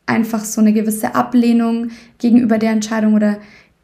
einfach 0.06 0.44
so 0.44 0.62
eine 0.62 0.74
gewisse 0.74 1.14
Ablehnung 1.16 1.92
gegenüber 2.18 2.58
der 2.58 2.72
Entscheidung 2.72 3.14
oder 3.14 3.40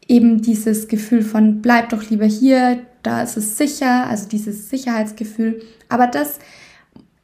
eben 0.07 0.41
dieses 0.41 0.87
Gefühl 0.87 1.21
von 1.21 1.61
bleib 1.61 1.89
doch 1.89 2.09
lieber 2.09 2.25
hier, 2.25 2.79
da 3.03 3.21
ist 3.21 3.37
es 3.37 3.57
sicher, 3.57 4.07
also 4.07 4.27
dieses 4.27 4.69
Sicherheitsgefühl. 4.69 5.61
Aber 5.89 6.07
das 6.07 6.39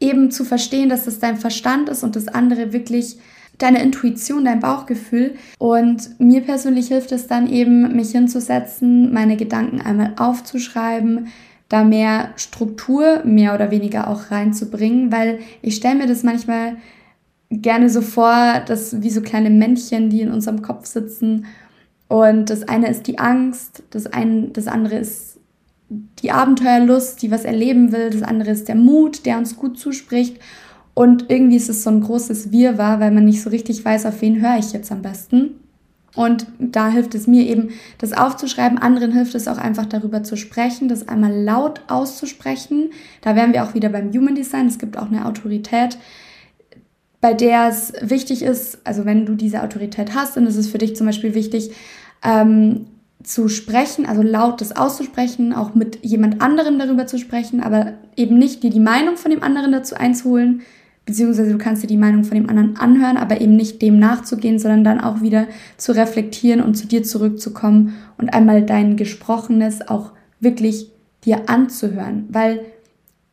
eben 0.01 0.31
zu 0.31 0.43
verstehen, 0.43 0.89
dass 0.89 1.05
das 1.05 1.19
dein 1.19 1.37
Verstand 1.37 1.89
ist 1.89 2.03
und 2.03 2.15
das 2.15 2.27
andere 2.27 2.73
wirklich 2.73 3.17
deine 3.57 3.81
Intuition, 3.81 4.45
dein 4.45 4.59
Bauchgefühl. 4.59 5.35
Und 5.59 6.19
mir 6.19 6.41
persönlich 6.41 6.87
hilft 6.87 7.11
es 7.11 7.27
dann 7.27 7.47
eben, 7.47 7.95
mich 7.95 8.11
hinzusetzen, 8.11 9.13
meine 9.13 9.37
Gedanken 9.37 9.81
einmal 9.81 10.13
aufzuschreiben, 10.17 11.27
da 11.69 11.83
mehr 11.83 12.31
Struktur 12.35 13.21
mehr 13.23 13.53
oder 13.53 13.71
weniger 13.71 14.09
auch 14.09 14.31
reinzubringen, 14.31 15.11
weil 15.11 15.39
ich 15.61 15.75
stelle 15.75 15.95
mir 15.95 16.07
das 16.07 16.23
manchmal 16.23 16.77
gerne 17.49 17.89
so 17.89 18.01
vor, 18.01 18.61
dass 18.65 19.01
wie 19.01 19.09
so 19.09 19.21
kleine 19.21 19.49
Männchen, 19.49 20.09
die 20.09 20.21
in 20.21 20.31
unserem 20.31 20.61
Kopf 20.61 20.85
sitzen. 20.85 21.45
Und 22.07 22.49
das 22.49 22.63
eine 22.63 22.89
ist 22.89 23.07
die 23.07 23.19
Angst, 23.19 23.83
das, 23.91 24.07
eine, 24.07 24.47
das 24.47 24.67
andere 24.67 24.97
ist 24.97 25.39
die 25.91 26.31
Abenteuerlust, 26.31 27.21
die 27.21 27.31
was 27.31 27.43
erleben 27.43 27.91
will, 27.91 28.09
das 28.09 28.23
andere 28.23 28.51
ist 28.51 28.67
der 28.67 28.75
Mut, 28.75 29.25
der 29.25 29.37
uns 29.37 29.57
gut 29.57 29.77
zuspricht. 29.77 30.37
Und 30.93 31.25
irgendwie 31.29 31.57
ist 31.57 31.69
es 31.69 31.83
so 31.83 31.89
ein 31.89 32.01
großes 32.01 32.51
Wirrwarr, 32.51 32.99
weil 32.99 33.11
man 33.11 33.25
nicht 33.25 33.41
so 33.41 33.49
richtig 33.49 33.83
weiß, 33.83 34.05
auf 34.05 34.21
wen 34.21 34.41
höre 34.41 34.57
ich 34.57 34.71
jetzt 34.73 34.91
am 34.91 35.01
besten. 35.01 35.55
Und 36.15 36.45
da 36.59 36.89
hilft 36.89 37.15
es 37.15 37.27
mir 37.27 37.43
eben, 37.47 37.69
das 37.97 38.11
aufzuschreiben. 38.11 38.77
Anderen 38.77 39.13
hilft 39.13 39.33
es 39.35 39.47
auch 39.47 39.57
einfach 39.57 39.85
darüber 39.85 40.23
zu 40.23 40.35
sprechen, 40.35 40.89
das 40.89 41.07
einmal 41.07 41.33
laut 41.33 41.81
auszusprechen. 41.87 42.91
Da 43.21 43.35
wären 43.35 43.53
wir 43.53 43.63
auch 43.63 43.73
wieder 43.73 43.89
beim 43.89 44.11
Human 44.11 44.35
Design. 44.35 44.67
Es 44.67 44.77
gibt 44.77 44.97
auch 44.97 45.07
eine 45.07 45.25
Autorität, 45.25 45.97
bei 47.21 47.33
der 47.33 47.69
es 47.69 47.93
wichtig 48.01 48.41
ist, 48.41 48.79
also 48.83 49.05
wenn 49.05 49.25
du 49.27 49.35
diese 49.35 49.61
Autorität 49.61 50.15
hast, 50.15 50.35
dann 50.35 50.47
ist 50.47 50.57
es 50.57 50.67
für 50.67 50.79
dich 50.79 50.95
zum 50.95 51.05
Beispiel 51.05 51.35
wichtig, 51.35 51.71
ähm, 52.23 52.87
zu 53.23 53.49
sprechen, 53.49 54.05
also 54.05 54.21
laut 54.21 54.61
das 54.61 54.75
auszusprechen, 54.75 55.53
auch 55.53 55.75
mit 55.75 56.03
jemand 56.03 56.41
anderem 56.41 56.79
darüber 56.79 57.07
zu 57.07 57.17
sprechen, 57.17 57.61
aber 57.61 57.93
eben 58.15 58.37
nicht 58.37 58.63
dir 58.63 58.69
die 58.69 58.79
Meinung 58.79 59.17
von 59.17 59.31
dem 59.31 59.43
anderen 59.43 59.71
dazu 59.71 59.95
einzuholen, 59.95 60.61
beziehungsweise 61.05 61.51
du 61.51 61.57
kannst 61.57 61.83
dir 61.83 61.87
die 61.87 61.97
Meinung 61.97 62.23
von 62.23 62.35
dem 62.35 62.49
anderen 62.49 62.77
anhören, 62.77 63.17
aber 63.17 63.41
eben 63.41 63.55
nicht 63.55 63.81
dem 63.81 63.99
nachzugehen, 63.99 64.59
sondern 64.59 64.83
dann 64.83 65.01
auch 65.01 65.21
wieder 65.21 65.47
zu 65.77 65.91
reflektieren 65.93 66.61
und 66.61 66.75
zu 66.75 66.87
dir 66.87 67.03
zurückzukommen 67.03 67.95
und 68.17 68.33
einmal 68.33 68.63
dein 68.65 68.97
Gesprochenes 68.97 69.87
auch 69.87 70.11
wirklich 70.39 70.91
dir 71.23 71.49
anzuhören, 71.49 72.27
weil 72.29 72.61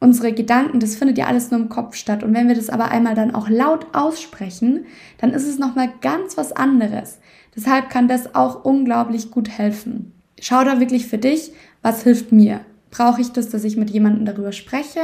unsere 0.01 0.33
Gedanken, 0.33 0.81
das 0.81 0.97
findet 0.97 1.19
ja 1.19 1.27
alles 1.27 1.51
nur 1.51 1.61
im 1.61 1.69
Kopf 1.69 1.97
statt. 1.97 2.23
Und 2.23 2.35
wenn 2.35 2.49
wir 2.49 2.55
das 2.55 2.71
aber 2.71 2.91
einmal 2.91 3.15
dann 3.15 3.35
auch 3.35 3.49
laut 3.49 3.87
aussprechen, 3.93 4.87
dann 5.19 5.31
ist 5.31 5.47
es 5.47 5.59
nochmal 5.59 5.91
ganz 6.01 6.37
was 6.37 6.53
anderes. 6.53 7.19
Deshalb 7.57 7.91
kann 7.91 8.09
das 8.09 8.35
auch 8.35 8.65
unglaublich 8.65 9.31
gut 9.31 9.49
helfen. 9.49 10.13
Schau 10.41 10.65
da 10.65 10.81
wirklich 10.81 11.07
für 11.07 11.19
dich, 11.19 11.53
was 11.83 12.03
hilft 12.03 12.33
mir. 12.33 12.61
Brauche 12.91 13.21
ich 13.21 13.33
das, 13.33 13.49
dass 13.49 13.65
ich 13.65 13.77
mit 13.77 13.91
jemandem 13.91 14.25
darüber 14.25 14.53
spreche? 14.53 15.01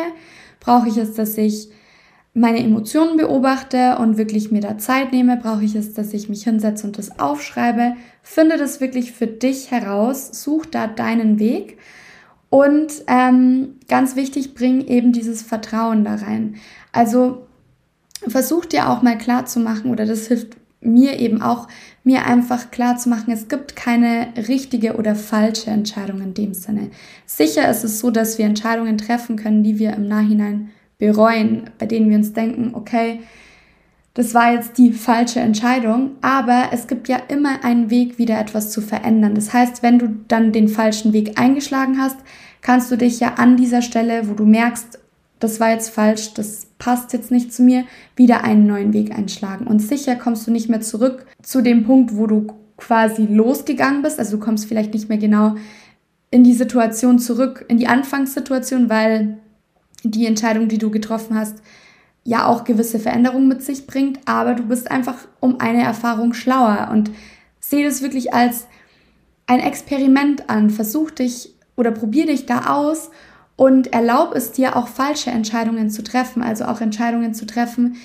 Brauche 0.61 0.89
ich 0.89 0.97
es, 0.97 1.15
dass 1.15 1.37
ich 1.37 1.69
meine 2.33 2.59
Emotionen 2.59 3.17
beobachte 3.17 3.99
und 3.99 4.17
wirklich 4.17 4.51
mir 4.51 4.61
da 4.61 4.79
Zeit 4.79 5.13
nehme? 5.13 5.37
Brauche 5.37 5.65
ich 5.65 5.75
es, 5.75 5.95
dass 5.95 6.13
ich 6.13 6.29
mich 6.29 6.45
hinsetze 6.45 6.87
und 6.87 6.99
das 6.99 7.19
aufschreibe? 7.19 7.95
Finde 8.23 8.57
das 8.57 8.81
wirklich 8.81 9.13
für 9.13 9.27
dich 9.27 9.71
heraus. 9.71 10.31
Such 10.33 10.67
da 10.67 10.87
deinen 10.87 11.39
Weg 11.39 11.79
und 12.55 13.03
ähm, 13.09 13.81
ganz 13.89 14.15
wichtig, 14.15 14.55
bring 14.55 14.87
eben 14.87 15.11
dieses 15.11 15.43
Vertrauen 15.43 16.05
da 16.05 16.15
rein. 16.15 16.55
Also 16.93 17.49
versuch 18.29 18.65
dir 18.65 18.91
auch 18.91 19.03
mal 19.03 19.19
klar 19.19 19.45
zu 19.45 19.59
machen, 19.59 19.91
oder 19.91 20.07
das 20.07 20.29
hilft 20.29 20.57
mir 20.85 21.19
eben 21.19 21.43
auch, 21.43 21.69
mir 22.03 22.27
einfach 22.27 22.71
klar 22.71 22.97
zu 22.97 23.09
machen, 23.09 23.33
es 23.33 23.49
gibt 23.49 23.77
keine 23.77 24.29
richtige 24.49 24.97
oder 24.97 25.15
falsche 25.15 25.71
Entscheidung 25.71 26.21
in 26.21 26.35
dem 26.35 26.55
Sinne. 26.55 26.91
Sicher 27.27 27.69
ist 27.71 27.85
es 27.85 28.01
so, 28.01 28.11
dass 28.11 28.39
wir 28.39 28.45
Entscheidungen 28.45 28.99
treffen 28.99 29.37
können, 29.37 29.63
die 29.63 29.79
wir 29.79 29.95
im 29.95 30.07
Nachhinein 30.07 30.71
bereuen, 30.99 31.71
bei 31.79 31.87
denen 31.87 32.11
wir 32.11 32.17
uns 32.17 32.33
denken, 32.33 32.75
okay, 32.75 33.21
das 34.15 34.33
war 34.33 34.53
jetzt 34.53 34.79
die 34.79 34.93
falsche 34.93 35.41
Entscheidung, 35.41 36.13
aber 36.21 36.69
es 36.73 36.87
gibt 36.87 37.09
ja 37.09 37.17
immer 37.29 37.65
einen 37.65 37.91
Weg, 37.91 38.17
wieder 38.17 38.39
etwas 38.39 38.71
zu 38.71 38.81
verändern. 38.81 39.35
Das 39.35 39.53
heißt, 39.53 39.83
wenn 39.83 39.99
du 39.99 40.09
dann 40.29 40.53
den 40.53 40.69
falschen 40.69 41.13
Weg 41.13 41.39
eingeschlagen 41.39 42.01
hast, 42.01 42.17
kannst 42.61 42.93
du 42.93 42.97
dich 42.97 43.19
ja 43.19 43.35
an 43.35 43.57
dieser 43.57 43.83
Stelle, 43.83 44.29
wo 44.29 44.35
du 44.35 44.47
merkst, 44.47 45.01
das 45.41 45.59
war 45.59 45.71
jetzt 45.71 45.91
falsch, 45.91 46.33
das 46.35 46.69
passt 46.85 47.15
jetzt 47.15 47.31
nicht 47.31 47.51
zu 47.51 47.63
mir, 47.63 47.85
wieder 48.15 48.45
einen 48.45 48.67
neuen 48.67 48.93
Weg 48.93 49.17
einschlagen. 49.17 49.67
Und 49.67 49.79
sicher 49.79 50.17
kommst 50.17 50.47
du 50.47 50.51
nicht 50.51 50.69
mehr 50.69 50.83
zurück 50.83 51.25
zu 51.43 51.63
dem 51.63 51.85
Punkt, 51.85 52.15
wo 52.15 52.27
du 52.27 52.49
quasi 52.77 53.25
losgegangen 53.25 54.03
bist. 54.03 54.19
Also 54.19 54.37
du 54.37 54.45
kommst 54.45 54.67
vielleicht 54.67 54.93
nicht 54.93 55.09
mehr 55.09 55.17
genau 55.17 55.55
in 56.31 56.45
die 56.45 56.53
Situation 56.53 57.19
zurück, 57.19 57.65
in 57.69 57.79
die 57.79 57.87
Anfangssituation, 57.87 58.91
weil 58.91 59.39
die 60.03 60.27
Entscheidung, 60.27 60.69
die 60.69 60.77
du 60.77 60.91
getroffen 60.91 61.39
hast, 61.39 61.63
ja 62.23 62.47
auch 62.47 62.65
gewisse 62.65 62.99
Veränderungen 62.99 63.49
mit 63.49 63.63
sich 63.63 63.87
bringt, 63.87 64.21
aber 64.27 64.53
du 64.53 64.65
bist 64.65 64.91
einfach 64.91 65.17
um 65.41 65.61
eine 65.61 65.83
Erfahrung 65.83 66.35
schlauer 66.35 66.91
und 66.93 67.11
sehe 67.61 67.87
das 67.87 68.03
wirklich 68.03 68.35
als 68.35 68.67
ein 69.47 69.61
Experiment 69.61 70.51
an. 70.51 70.69
Versuch 70.69 71.11
dich 71.13 71.55
oder 71.77 71.93
probier 71.93 72.27
dich 72.27 72.45
da 72.45 72.75
aus 72.75 73.11
und 73.57 73.93
erlaub 73.93 74.35
es 74.35 74.53
dir 74.53 74.77
auch 74.77 74.89
falsche 74.89 75.31
Entscheidungen 75.31 75.91
zu 75.91 76.03
treffen, 76.03 76.43
also 76.43 76.65
auch 76.65 76.81
Entscheidungen 76.81 77.35
zu 77.35 77.47
treffen, 77.47 77.97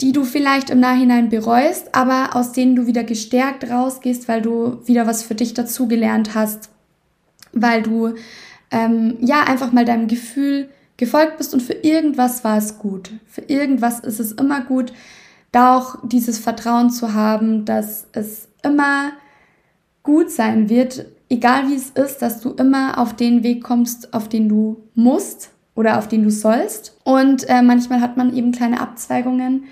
die 0.00 0.12
du 0.12 0.24
vielleicht 0.24 0.70
im 0.70 0.80
Nachhinein 0.80 1.28
bereust, 1.28 1.94
aber 1.94 2.34
aus 2.34 2.52
denen 2.52 2.74
du 2.74 2.86
wieder 2.86 3.04
gestärkt 3.04 3.70
rausgehst, 3.70 4.28
weil 4.28 4.40
du 4.40 4.80
wieder 4.86 5.06
was 5.06 5.22
für 5.22 5.34
dich 5.34 5.52
dazugelernt 5.52 6.34
hast, 6.34 6.70
weil 7.52 7.82
du 7.82 8.14
ähm, 8.70 9.18
ja 9.20 9.42
einfach 9.42 9.72
mal 9.72 9.84
deinem 9.84 10.08
Gefühl 10.08 10.70
gefolgt 10.96 11.36
bist 11.38 11.52
und 11.52 11.62
für 11.62 11.74
irgendwas 11.74 12.44
war 12.44 12.56
es 12.56 12.78
gut. 12.78 13.10
Für 13.26 13.42
irgendwas 13.42 14.00
ist 14.00 14.20
es 14.20 14.32
immer 14.32 14.62
gut, 14.62 14.92
da 15.52 15.76
auch 15.76 15.96
dieses 16.04 16.38
Vertrauen 16.38 16.90
zu 16.90 17.12
haben, 17.12 17.64
dass 17.64 18.06
es 18.12 18.48
immer 18.62 19.12
gut 20.02 20.30
sein 20.30 20.68
wird, 20.68 21.06
egal 21.30 21.68
wie 21.68 21.76
es 21.76 21.90
ist, 21.90 22.20
dass 22.20 22.40
du 22.40 22.50
immer 22.50 22.98
auf 22.98 23.16
den 23.16 23.42
Weg 23.42 23.62
kommst, 23.62 24.12
auf 24.12 24.28
den 24.28 24.48
du 24.48 24.82
musst 24.94 25.50
oder 25.74 25.98
auf 25.98 26.08
den 26.08 26.24
du 26.24 26.30
sollst. 26.30 26.98
Und 27.04 27.48
äh, 27.48 27.62
manchmal 27.62 28.02
hat 28.02 28.18
man 28.18 28.36
eben 28.36 28.52
kleine 28.52 28.80
Abzweigungen, 28.80 29.64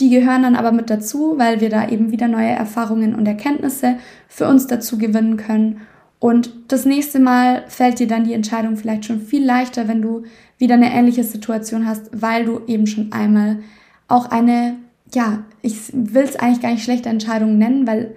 die 0.00 0.10
gehören 0.10 0.42
dann 0.42 0.56
aber 0.56 0.72
mit 0.72 0.90
dazu, 0.90 1.38
weil 1.38 1.60
wir 1.60 1.70
da 1.70 1.88
eben 1.88 2.10
wieder 2.10 2.26
neue 2.26 2.50
Erfahrungen 2.50 3.14
und 3.14 3.26
Erkenntnisse 3.26 3.96
für 4.28 4.48
uns 4.48 4.66
dazu 4.66 4.98
gewinnen 4.98 5.36
können. 5.36 5.82
Und 6.18 6.50
das 6.68 6.84
nächste 6.84 7.20
Mal 7.20 7.64
fällt 7.68 8.00
dir 8.00 8.08
dann 8.08 8.24
die 8.24 8.32
Entscheidung 8.32 8.76
vielleicht 8.76 9.04
schon 9.04 9.20
viel 9.20 9.44
leichter, 9.44 9.86
wenn 9.86 10.02
du 10.02 10.24
wieder 10.58 10.74
eine 10.74 10.92
ähnliche 10.92 11.22
Situation 11.22 11.86
hast, 11.86 12.10
weil 12.12 12.44
du 12.44 12.60
eben 12.66 12.88
schon 12.88 13.12
einmal 13.12 13.58
auch 14.08 14.30
eine, 14.30 14.76
ja, 15.14 15.44
ich 15.62 15.92
will 15.92 16.24
es 16.24 16.36
eigentlich 16.36 16.60
gar 16.60 16.72
nicht 16.72 16.82
schlechte 16.82 17.08
Entscheidung 17.08 17.58
nennen, 17.58 17.86
weil 17.86 18.16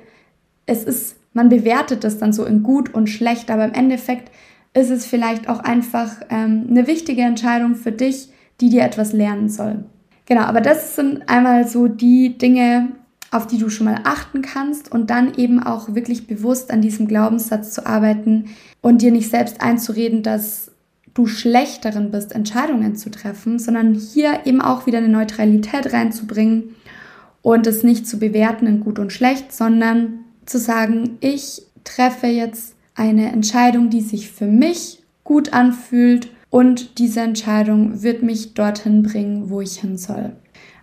es 0.65 0.83
ist, 0.83 1.15
man 1.33 1.49
bewertet 1.49 2.03
das 2.03 2.17
dann 2.17 2.33
so 2.33 2.45
in 2.45 2.63
gut 2.63 2.93
und 2.93 3.07
schlecht, 3.07 3.51
aber 3.51 3.65
im 3.65 3.73
Endeffekt 3.73 4.31
ist 4.73 4.89
es 4.89 5.05
vielleicht 5.05 5.49
auch 5.49 5.59
einfach 5.59 6.15
ähm, 6.29 6.67
eine 6.69 6.87
wichtige 6.87 7.21
Entscheidung 7.21 7.75
für 7.75 7.91
dich, 7.91 8.29
die 8.61 8.69
dir 8.69 8.83
etwas 8.83 9.13
lernen 9.13 9.49
soll. 9.49 9.85
Genau, 10.25 10.41
aber 10.41 10.61
das 10.61 10.95
sind 10.95 11.29
einmal 11.29 11.67
so 11.67 11.87
die 11.87 12.37
Dinge, 12.37 12.89
auf 13.31 13.47
die 13.47 13.57
du 13.57 13.69
schon 13.69 13.85
mal 13.85 14.01
achten 14.03 14.41
kannst 14.41 14.91
und 14.91 15.09
dann 15.09 15.33
eben 15.35 15.61
auch 15.61 15.93
wirklich 15.95 16.27
bewusst 16.27 16.71
an 16.71 16.81
diesem 16.81 17.07
Glaubenssatz 17.07 17.71
zu 17.73 17.85
arbeiten 17.85 18.45
und 18.81 19.01
dir 19.01 19.11
nicht 19.11 19.29
selbst 19.29 19.61
einzureden, 19.61 20.23
dass 20.23 20.71
du 21.13 21.25
schlecht 21.25 21.83
darin 21.83 22.11
bist, 22.11 22.33
Entscheidungen 22.33 22.95
zu 22.95 23.09
treffen, 23.09 23.57
sondern 23.57 23.95
hier 23.95 24.41
eben 24.45 24.61
auch 24.61 24.85
wieder 24.85 24.99
eine 24.99 25.09
Neutralität 25.09 25.91
reinzubringen 25.91 26.75
und 27.41 27.65
es 27.65 27.83
nicht 27.83 28.07
zu 28.07 28.19
bewerten 28.19 28.67
in 28.67 28.79
gut 28.81 28.99
und 28.99 29.11
schlecht, 29.11 29.51
sondern 29.51 30.25
zu 30.47 30.57
sagen, 30.59 31.17
ich 31.19 31.61
treffe 31.83 32.27
jetzt 32.27 32.75
eine 32.95 33.31
Entscheidung, 33.31 33.89
die 33.89 34.01
sich 34.01 34.31
für 34.31 34.47
mich 34.47 35.03
gut 35.23 35.53
anfühlt 35.53 36.29
und 36.49 36.97
diese 36.99 37.19
Entscheidung 37.19 38.01
wird 38.01 38.23
mich 38.23 38.53
dorthin 38.53 39.03
bringen, 39.03 39.49
wo 39.49 39.61
ich 39.61 39.79
hin 39.79 39.97
soll. 39.97 40.31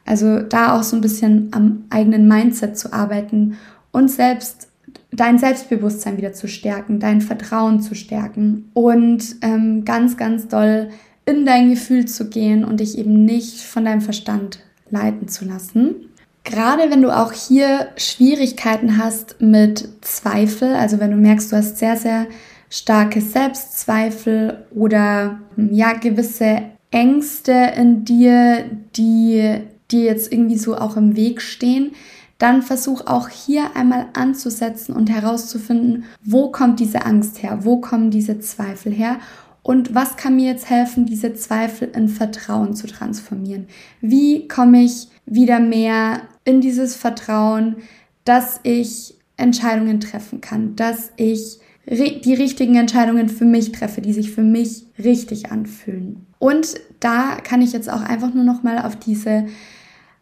Also 0.04 0.40
da 0.40 0.78
auch 0.78 0.82
so 0.82 0.96
ein 0.96 1.00
bisschen 1.00 1.48
am 1.52 1.84
eigenen 1.90 2.28
Mindset 2.28 2.76
zu 2.76 2.92
arbeiten 2.92 3.56
und 3.90 4.10
selbst 4.10 4.68
dein 5.10 5.38
Selbstbewusstsein 5.38 6.16
wieder 6.18 6.32
zu 6.32 6.46
stärken, 6.46 7.00
dein 7.00 7.20
Vertrauen 7.20 7.80
zu 7.80 7.94
stärken 7.94 8.70
und 8.74 9.36
ähm, 9.42 9.84
ganz, 9.84 10.16
ganz 10.16 10.48
doll 10.48 10.90
in 11.24 11.46
dein 11.46 11.70
Gefühl 11.70 12.04
zu 12.04 12.28
gehen 12.28 12.64
und 12.64 12.80
dich 12.80 12.98
eben 12.98 13.24
nicht 13.24 13.60
von 13.60 13.84
deinem 13.84 14.02
Verstand 14.02 14.60
leiten 14.90 15.28
zu 15.28 15.46
lassen. 15.46 16.10
Gerade 16.44 16.90
wenn 16.90 17.02
du 17.02 17.10
auch 17.10 17.32
hier 17.32 17.88
Schwierigkeiten 17.96 18.98
hast 18.98 19.40
mit 19.40 19.88
Zweifel, 20.02 20.74
also 20.74 21.00
wenn 21.00 21.10
du 21.10 21.16
merkst, 21.16 21.50
du 21.50 21.56
hast 21.56 21.78
sehr, 21.78 21.96
sehr 21.96 22.26
starke 22.68 23.20
Selbstzweifel 23.20 24.66
oder 24.74 25.40
ja, 25.56 25.94
gewisse 25.94 26.62
Ängste 26.90 27.72
in 27.76 28.04
dir, 28.04 28.64
die 28.94 29.60
dir 29.90 30.04
jetzt 30.04 30.32
irgendwie 30.32 30.58
so 30.58 30.76
auch 30.76 30.96
im 30.96 31.16
Weg 31.16 31.40
stehen, 31.40 31.92
dann 32.38 32.62
versuch 32.62 33.06
auch 33.06 33.28
hier 33.28 33.74
einmal 33.74 34.06
anzusetzen 34.12 34.94
und 34.94 35.08
herauszufinden, 35.08 36.04
wo 36.22 36.50
kommt 36.50 36.78
diese 36.78 37.06
Angst 37.06 37.42
her, 37.42 37.60
wo 37.62 37.80
kommen 37.80 38.10
diese 38.10 38.40
Zweifel 38.40 38.92
her 38.92 39.18
und 39.62 39.94
was 39.94 40.16
kann 40.16 40.36
mir 40.36 40.52
jetzt 40.52 40.68
helfen, 40.68 41.06
diese 41.06 41.32
Zweifel 41.34 41.88
in 41.94 42.08
Vertrauen 42.08 42.74
zu 42.74 42.86
transformieren? 42.86 43.66
Wie 44.00 44.46
komme 44.46 44.82
ich 44.82 45.08
wieder 45.26 45.58
mehr 45.58 46.20
in 46.44 46.60
dieses 46.60 46.96
Vertrauen, 46.96 47.76
dass 48.24 48.60
ich 48.62 49.14
Entscheidungen 49.36 50.00
treffen 50.00 50.40
kann, 50.40 50.76
dass 50.76 51.12
ich 51.16 51.58
die 51.86 52.34
richtigen 52.34 52.76
Entscheidungen 52.76 53.28
für 53.28 53.44
mich 53.44 53.72
treffe, 53.72 54.00
die 54.00 54.12
sich 54.12 54.30
für 54.30 54.42
mich 54.42 54.86
richtig 54.98 55.52
anfühlen. 55.52 56.26
Und 56.38 56.74
da 57.00 57.36
kann 57.42 57.60
ich 57.60 57.72
jetzt 57.72 57.90
auch 57.90 58.00
einfach 58.00 58.32
nur 58.32 58.44
noch 58.44 58.62
mal 58.62 58.78
auf 58.78 58.96
diese 58.96 59.46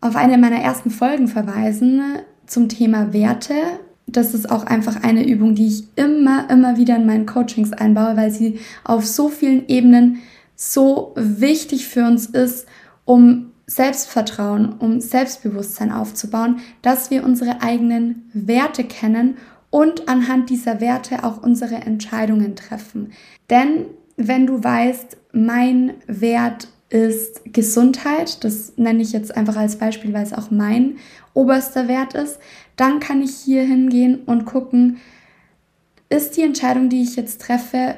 auf 0.01 0.17
eine 0.17 0.37
meiner 0.37 0.61
ersten 0.61 0.91
Folgen 0.91 1.29
verweisen 1.29 2.03
zum 2.47 2.69
Thema 2.69 3.13
Werte. 3.13 3.55
Das 4.09 4.35
ist 4.35 4.51
auch 4.51 4.65
einfach 4.65 5.05
eine 5.05 5.27
Übung, 5.27 5.55
die 5.55 5.69
ich 5.69 5.85
immer, 5.95 6.51
immer 6.51 6.77
wieder 6.77 6.97
in 6.97 7.07
meinen 7.07 7.25
Coachings 7.25 7.73
einbaue, 7.73 8.17
weil 8.17 8.33
sie 8.33 8.59
auf 8.83 9.07
so 9.07 9.29
vielen 9.29 9.69
Ebenen 9.69 10.19
so 10.57 11.15
wichtig 11.15 11.87
für 11.87 12.05
uns 12.05 12.27
ist, 12.27 12.67
um 13.05 13.52
Selbstvertrauen, 13.75 14.75
um 14.79 15.01
Selbstbewusstsein 15.01 15.93
aufzubauen, 15.93 16.61
dass 16.83 17.11
wir 17.11 17.25
unsere 17.25 17.63
eigenen 17.63 18.31
Werte 18.33 18.85
kennen 18.85 19.37
und 19.71 20.09
anhand 20.09 20.51
dieser 20.51 20.81
Werte 20.81 21.25
auch 21.25 21.43
unsere 21.43 21.77
Entscheidungen 21.77 22.57
treffen. 22.57 23.13
Denn 23.49 23.87
wenn 24.17 24.47
du 24.47 24.63
weißt, 24.63 25.17
mein 25.33 25.95
Wert 26.07 26.69
ist 26.91 27.41
Gesundheit, 27.47 28.45
das 28.45 28.75
nenne 28.77 29.03
ich 29.03 29.13
jetzt 29.13 29.35
einfach 29.35 29.57
als 29.57 29.77
Beispiel, 29.77 30.13
weil 30.13 30.25
es 30.25 30.35
auch 30.35 30.51
mein 30.51 30.99
oberster 31.33 31.89
Wert 31.89 32.13
ist, 32.13 32.39
dann 32.77 33.01
kann 33.01 33.23
ich 33.23 33.35
hier 33.35 33.63
hingehen 33.63 34.21
und 34.27 34.45
gucken, 34.45 34.99
ist 36.11 36.37
die 36.37 36.43
Entscheidung, 36.43 36.91
die 36.91 37.03
ich 37.03 37.17
jetzt 37.17 37.41
treffe, 37.41 37.95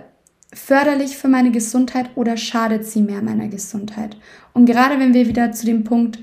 förderlich 0.54 1.16
für 1.16 1.28
meine 1.28 1.50
Gesundheit 1.50 2.11
oder 2.14 2.37
schadet 2.37 2.87
sie 2.87 3.02
mehr 3.02 3.23
meiner 3.23 3.49
Gesundheit? 3.49 4.16
Und 4.52 4.66
gerade 4.66 4.99
wenn 4.99 5.14
wir 5.14 5.28
wieder 5.28 5.52
zu 5.52 5.66
dem 5.66 5.84
Punkt 5.84 6.18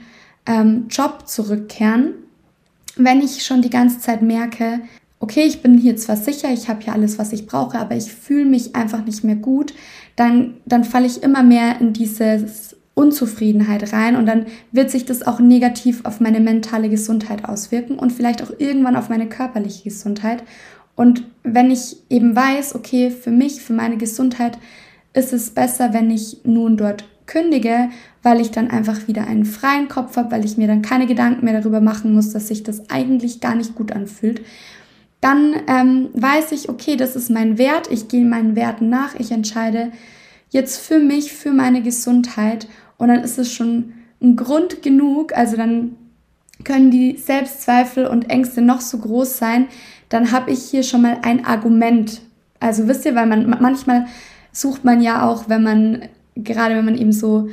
ähm, 0.45 0.85
Job 0.89 1.27
zurückkehren, 1.27 2.13
wenn 2.95 3.21
ich 3.21 3.45
schon 3.45 3.61
die 3.61 3.69
ganze 3.69 3.99
Zeit 3.99 4.21
merke, 4.21 4.81
okay, 5.19 5.43
ich 5.45 5.61
bin 5.61 5.77
hier 5.77 5.95
zwar 5.97 6.17
sicher, 6.17 6.51
ich 6.51 6.67
habe 6.67 6.81
hier 6.81 6.93
alles, 6.93 7.19
was 7.19 7.31
ich 7.31 7.45
brauche, 7.45 7.77
aber 7.77 7.95
ich 7.95 8.11
fühle 8.11 8.45
mich 8.45 8.75
einfach 8.75 9.05
nicht 9.05 9.23
mehr 9.23 9.35
gut, 9.35 9.73
dann, 10.15 10.55
dann 10.65 10.83
falle 10.83 11.05
ich 11.05 11.23
immer 11.23 11.43
mehr 11.43 11.79
in 11.79 11.93
diese 11.93 12.47
Unzufriedenheit 12.93 13.93
rein 13.93 14.15
und 14.15 14.25
dann 14.25 14.47
wird 14.71 14.91
sich 14.91 15.05
das 15.05 15.25
auch 15.25 15.39
negativ 15.39 16.05
auf 16.05 16.19
meine 16.19 16.39
mentale 16.39 16.89
Gesundheit 16.89 17.45
auswirken 17.45 17.97
und 17.97 18.11
vielleicht 18.11 18.43
auch 18.43 18.51
irgendwann 18.57 18.95
auf 18.95 19.09
meine 19.09 19.29
körperliche 19.29 19.83
Gesundheit. 19.85 20.43
Und 20.95 21.25
wenn 21.43 21.71
ich 21.71 21.97
eben 22.09 22.35
weiß, 22.35 22.75
okay, 22.75 23.11
für 23.11 23.31
mich, 23.31 23.61
für 23.61 23.73
meine 23.73 23.97
Gesundheit 23.97 24.57
ist 25.13 25.33
es 25.33 25.49
besser, 25.49 25.93
wenn 25.93 26.11
ich 26.11 26.37
nun 26.43 26.77
dort 26.77 27.05
kündige, 27.25 27.89
weil 28.23 28.41
ich 28.41 28.51
dann 28.51 28.69
einfach 28.69 29.07
wieder 29.07 29.25
einen 29.25 29.45
freien 29.45 29.87
Kopf 29.87 30.17
habe, 30.17 30.31
weil 30.31 30.45
ich 30.45 30.57
mir 30.57 30.67
dann 30.67 30.81
keine 30.81 31.07
Gedanken 31.07 31.45
mehr 31.45 31.59
darüber 31.59 31.81
machen 31.81 32.13
muss, 32.13 32.31
dass 32.31 32.47
sich 32.47 32.63
das 32.63 32.89
eigentlich 32.89 33.39
gar 33.39 33.55
nicht 33.55 33.75
gut 33.75 33.91
anfühlt, 33.91 34.41
dann 35.21 35.55
ähm, 35.67 36.09
weiß 36.13 36.51
ich, 36.51 36.67
okay, 36.67 36.97
das 36.97 37.15
ist 37.15 37.29
mein 37.29 37.57
Wert, 37.57 37.89
ich 37.91 38.07
gehe 38.07 38.25
meinen 38.25 38.55
Werten 38.55 38.89
nach, 38.89 39.15
ich 39.15 39.31
entscheide 39.31 39.91
jetzt 40.49 40.79
für 40.79 40.99
mich, 40.99 41.31
für 41.31 41.53
meine 41.53 41.81
Gesundheit. 41.81 42.67
Und 42.97 43.07
dann 43.09 43.23
ist 43.23 43.37
es 43.37 43.51
schon 43.53 43.93
ein 44.21 44.35
Grund 44.35 44.81
genug, 44.81 45.35
also 45.35 45.55
dann 45.57 45.95
können 46.63 46.91
die 46.91 47.17
Selbstzweifel 47.17 48.05
und 48.05 48.29
Ängste 48.29 48.61
noch 48.61 48.81
so 48.81 48.97
groß 48.97 49.37
sein, 49.37 49.67
dann 50.11 50.31
habe 50.31 50.51
ich 50.51 50.61
hier 50.63 50.83
schon 50.83 51.01
mal 51.01 51.19
ein 51.23 51.45
Argument. 51.45 52.21
Also 52.59 52.87
wisst 52.87 53.05
ihr, 53.05 53.15
weil 53.15 53.25
man 53.25 53.49
manchmal 53.61 54.05
sucht 54.51 54.83
man 54.83 55.01
ja 55.01 55.27
auch, 55.27 55.47
wenn 55.47 55.63
man 55.63 56.01
gerade 56.35 56.75
wenn 56.75 56.85
man 56.85 56.97
eben 56.97 57.13
so 57.13 57.49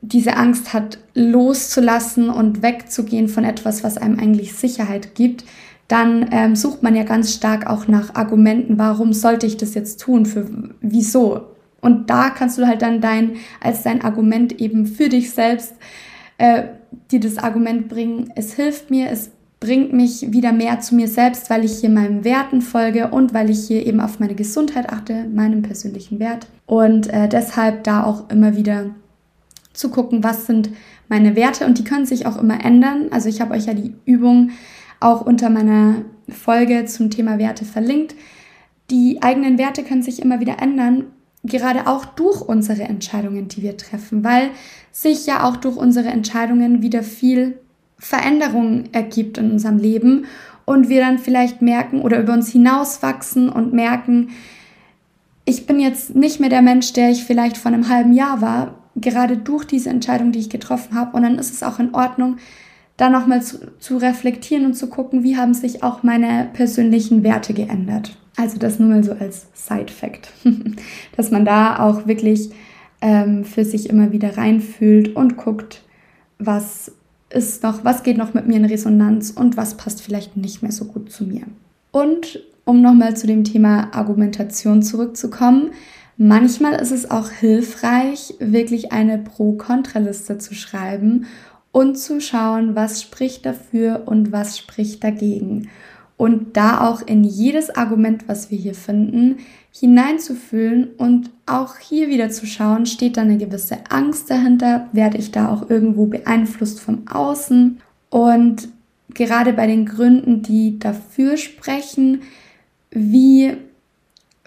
diese 0.00 0.36
Angst 0.36 0.74
hat, 0.74 0.98
loszulassen 1.14 2.28
und 2.28 2.62
wegzugehen 2.62 3.28
von 3.28 3.44
etwas, 3.44 3.84
was 3.84 3.96
einem 3.96 4.18
eigentlich 4.18 4.54
Sicherheit 4.54 5.14
gibt, 5.14 5.44
dann 5.88 6.28
ähm, 6.30 6.56
sucht 6.56 6.82
man 6.82 6.94
ja 6.94 7.04
ganz 7.04 7.32
stark 7.32 7.66
auch 7.66 7.88
nach 7.88 8.14
Argumenten, 8.14 8.78
warum 8.78 9.12
sollte 9.12 9.46
ich 9.46 9.56
das 9.56 9.74
jetzt 9.74 10.00
tun, 10.00 10.26
für 10.26 10.46
wieso. 10.80 11.42
Und 11.80 12.10
da 12.10 12.30
kannst 12.30 12.58
du 12.58 12.66
halt 12.66 12.82
dann 12.82 13.00
dein, 13.00 13.36
als 13.60 13.82
dein 13.82 14.02
Argument 14.02 14.60
eben 14.60 14.86
für 14.86 15.08
dich 15.08 15.30
selbst, 15.30 15.74
äh, 16.38 16.64
dir 17.10 17.20
das 17.20 17.38
Argument 17.38 17.88
bringen, 17.88 18.32
es 18.34 18.54
hilft 18.54 18.90
mir, 18.90 19.10
es 19.10 19.30
bringt 19.60 19.92
mich 19.92 20.32
wieder 20.32 20.52
mehr 20.52 20.80
zu 20.80 20.94
mir 20.94 21.08
selbst, 21.08 21.48
weil 21.48 21.64
ich 21.64 21.78
hier 21.78 21.90
meinen 21.90 22.24
Werten 22.24 22.60
folge 22.60 23.08
und 23.08 23.32
weil 23.32 23.50
ich 23.50 23.66
hier 23.66 23.86
eben 23.86 24.00
auf 24.00 24.20
meine 24.20 24.34
Gesundheit 24.34 24.90
achte, 24.90 25.24
meinem 25.24 25.62
persönlichen 25.62 26.18
Wert. 26.18 26.46
Und 26.66 27.08
äh, 27.12 27.28
deshalb 27.28 27.84
da 27.84 28.04
auch 28.04 28.28
immer 28.30 28.56
wieder 28.56 28.90
zu 29.72 29.90
gucken, 29.90 30.22
was 30.22 30.46
sind 30.46 30.70
meine 31.08 31.36
Werte 31.36 31.66
und 31.66 31.78
die 31.78 31.84
können 31.84 32.06
sich 32.06 32.26
auch 32.26 32.36
immer 32.36 32.64
ändern. 32.64 33.08
Also 33.10 33.28
ich 33.28 33.40
habe 33.40 33.54
euch 33.54 33.66
ja 33.66 33.74
die 33.74 33.94
Übung 34.04 34.50
auch 35.00 35.20
unter 35.20 35.50
meiner 35.50 35.96
Folge 36.28 36.86
zum 36.86 37.10
Thema 37.10 37.38
Werte 37.38 37.64
verlinkt. 37.64 38.14
Die 38.90 39.22
eigenen 39.22 39.58
Werte 39.58 39.82
können 39.82 40.02
sich 40.02 40.20
immer 40.22 40.40
wieder 40.40 40.60
ändern, 40.60 41.04
gerade 41.42 41.86
auch 41.86 42.04
durch 42.04 42.40
unsere 42.40 42.82
Entscheidungen, 42.82 43.48
die 43.48 43.62
wir 43.62 43.76
treffen, 43.76 44.24
weil 44.24 44.50
sich 44.92 45.26
ja 45.26 45.44
auch 45.48 45.56
durch 45.56 45.76
unsere 45.76 46.08
Entscheidungen 46.08 46.82
wieder 46.82 47.02
viel 47.02 47.58
Veränderung 48.04 48.84
ergibt 48.92 49.38
in 49.38 49.52
unserem 49.52 49.78
Leben 49.78 50.26
und 50.66 50.90
wir 50.90 51.00
dann 51.00 51.18
vielleicht 51.18 51.62
merken 51.62 52.02
oder 52.02 52.20
über 52.20 52.34
uns 52.34 52.52
hinauswachsen 52.52 53.48
und 53.48 53.72
merken, 53.72 54.28
ich 55.46 55.64
bin 55.64 55.80
jetzt 55.80 56.14
nicht 56.14 56.38
mehr 56.38 56.50
der 56.50 56.60
Mensch, 56.60 56.92
der 56.92 57.10
ich 57.10 57.24
vielleicht 57.24 57.56
vor 57.56 57.72
einem 57.72 57.88
halben 57.88 58.12
Jahr 58.12 58.42
war, 58.42 58.74
gerade 58.94 59.38
durch 59.38 59.64
diese 59.64 59.88
Entscheidung, 59.88 60.32
die 60.32 60.38
ich 60.38 60.50
getroffen 60.50 60.94
habe. 60.94 61.16
Und 61.16 61.22
dann 61.22 61.38
ist 61.38 61.54
es 61.54 61.62
auch 61.62 61.78
in 61.78 61.94
Ordnung, 61.94 62.36
da 62.98 63.08
nochmal 63.08 63.42
zu, 63.42 63.72
zu 63.78 63.96
reflektieren 63.96 64.66
und 64.66 64.74
zu 64.74 64.88
gucken, 64.88 65.24
wie 65.24 65.38
haben 65.38 65.54
sich 65.54 65.82
auch 65.82 66.02
meine 66.02 66.50
persönlichen 66.52 67.22
Werte 67.22 67.54
geändert. 67.54 68.18
Also 68.36 68.58
das 68.58 68.78
nur 68.78 68.90
mal 68.90 69.02
so 69.02 69.12
als 69.12 69.46
Side-Fact, 69.54 70.30
dass 71.16 71.30
man 71.30 71.46
da 71.46 71.78
auch 71.78 72.06
wirklich 72.06 72.50
ähm, 73.00 73.46
für 73.46 73.64
sich 73.64 73.88
immer 73.88 74.12
wieder 74.12 74.36
reinfühlt 74.36 75.16
und 75.16 75.38
guckt, 75.38 75.82
was 76.38 76.92
ist 77.34 77.62
noch, 77.62 77.84
was 77.84 78.02
geht 78.02 78.16
noch 78.16 78.34
mit 78.34 78.46
mir 78.46 78.56
in 78.56 78.64
Resonanz 78.64 79.30
und 79.30 79.56
was 79.56 79.76
passt 79.76 80.02
vielleicht 80.02 80.36
nicht 80.36 80.62
mehr 80.62 80.72
so 80.72 80.84
gut 80.86 81.10
zu 81.10 81.24
mir. 81.24 81.42
Und 81.90 82.40
um 82.64 82.80
nochmal 82.80 83.16
zu 83.16 83.26
dem 83.26 83.44
Thema 83.44 83.94
Argumentation 83.94 84.82
zurückzukommen, 84.82 85.72
manchmal 86.16 86.74
ist 86.74 86.92
es 86.92 87.10
auch 87.10 87.30
hilfreich, 87.30 88.34
wirklich 88.38 88.92
eine 88.92 89.18
Pro-Kontra-Liste 89.18 90.38
zu 90.38 90.54
schreiben 90.54 91.26
und 91.72 91.98
zu 91.98 92.20
schauen, 92.20 92.74
was 92.74 93.02
spricht 93.02 93.44
dafür 93.44 94.04
und 94.06 94.32
was 94.32 94.56
spricht 94.56 95.02
dagegen. 95.04 95.68
Und 96.16 96.56
da 96.56 96.88
auch 96.88 97.02
in 97.02 97.24
jedes 97.24 97.70
Argument, 97.70 98.28
was 98.28 98.50
wir 98.50 98.58
hier 98.58 98.74
finden, 98.74 99.38
hineinzufühlen 99.72 100.90
und 100.96 101.30
auch 101.46 101.78
hier 101.78 102.08
wieder 102.08 102.30
zu 102.30 102.46
schauen, 102.46 102.86
steht 102.86 103.16
da 103.16 103.22
eine 103.22 103.36
gewisse 103.36 103.78
Angst 103.90 104.30
dahinter, 104.30 104.88
werde 104.92 105.18
ich 105.18 105.32
da 105.32 105.52
auch 105.52 105.68
irgendwo 105.68 106.06
beeinflusst 106.06 106.80
vom 106.80 107.08
Außen. 107.08 107.80
Und 108.10 108.68
gerade 109.12 109.52
bei 109.52 109.66
den 109.66 109.86
Gründen, 109.86 110.42
die 110.42 110.78
dafür 110.78 111.36
sprechen, 111.36 112.22
wie 112.90 113.56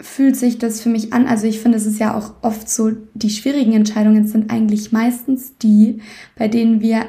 fühlt 0.00 0.36
sich 0.36 0.58
das 0.58 0.80
für 0.80 0.88
mich 0.88 1.12
an? 1.12 1.26
Also 1.26 1.46
ich 1.46 1.60
finde, 1.60 1.76
es 1.76 1.84
ist 1.84 1.98
ja 1.98 2.16
auch 2.16 2.32
oft 2.42 2.68
so, 2.68 2.92
die 3.14 3.30
schwierigen 3.30 3.72
Entscheidungen 3.72 4.26
sind 4.26 4.50
eigentlich 4.50 4.92
meistens 4.92 5.58
die, 5.58 6.00
bei 6.36 6.48
denen 6.48 6.80
wir 6.80 7.04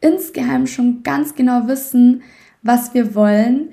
insgeheim 0.00 0.66
schon 0.66 1.02
ganz 1.02 1.34
genau 1.34 1.68
wissen, 1.68 2.22
was 2.64 2.92
wir 2.94 3.14
wollen 3.14 3.68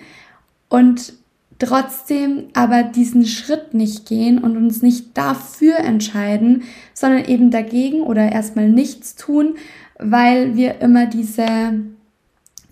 und 0.70 1.14
trotzdem 1.58 2.46
aber 2.54 2.84
diesen 2.84 3.26
Schritt 3.26 3.74
nicht 3.74 4.08
gehen 4.08 4.38
und 4.40 4.58
uns 4.58 4.82
nicht 4.82 5.18
dafür 5.18 5.78
entscheiden, 5.78 6.64
sondern 6.94 7.26
eben 7.26 7.52
dagegen 7.52 8.02
oder 8.02 8.32
erstmal 8.32 8.70
nichts 8.70 9.16
tun, 9.16 9.56
weil 9.98 10.56
wir 10.56 10.82
immer 10.82 11.08
diese 11.08 11.74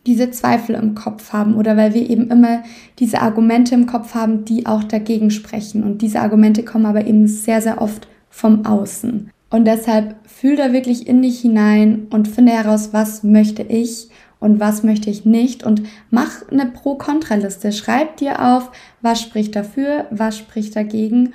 diese 0.07 0.31
Zweifel 0.31 0.75
im 0.75 0.95
Kopf 0.95 1.33
haben 1.33 1.55
oder 1.55 1.77
weil 1.77 1.93
wir 1.93 2.09
eben 2.09 2.31
immer 2.31 2.63
diese 2.97 3.21
Argumente 3.21 3.75
im 3.75 3.85
Kopf 3.85 4.15
haben, 4.15 4.43
die 4.43 4.65
auch 4.65 4.83
dagegen 4.83 5.29
sprechen. 5.29 5.83
Und 5.83 6.01
diese 6.01 6.21
Argumente 6.21 6.63
kommen 6.63 6.85
aber 6.85 7.05
eben 7.05 7.27
sehr, 7.27 7.61
sehr 7.61 7.81
oft 7.81 8.07
vom 8.29 8.65
Außen. 8.65 9.29
Und 9.51 9.65
deshalb 9.65 10.15
fühl 10.27 10.55
da 10.55 10.73
wirklich 10.73 11.07
in 11.07 11.21
dich 11.21 11.41
hinein 11.41 12.07
und 12.09 12.27
finde 12.27 12.53
heraus, 12.53 12.89
was 12.91 13.23
möchte 13.23 13.63
ich 13.63 14.09
und 14.39 14.59
was 14.59 14.83
möchte 14.83 15.09
ich 15.09 15.25
nicht 15.25 15.63
und 15.63 15.83
mach 16.09 16.49
eine 16.49 16.65
Pro-Kontra-Liste. 16.65 17.71
Schreib 17.71 18.17
dir 18.17 18.41
auf, 18.45 18.71
was 19.01 19.21
spricht 19.21 19.55
dafür, 19.55 20.05
was 20.11 20.37
spricht 20.37 20.75
dagegen 20.75 21.33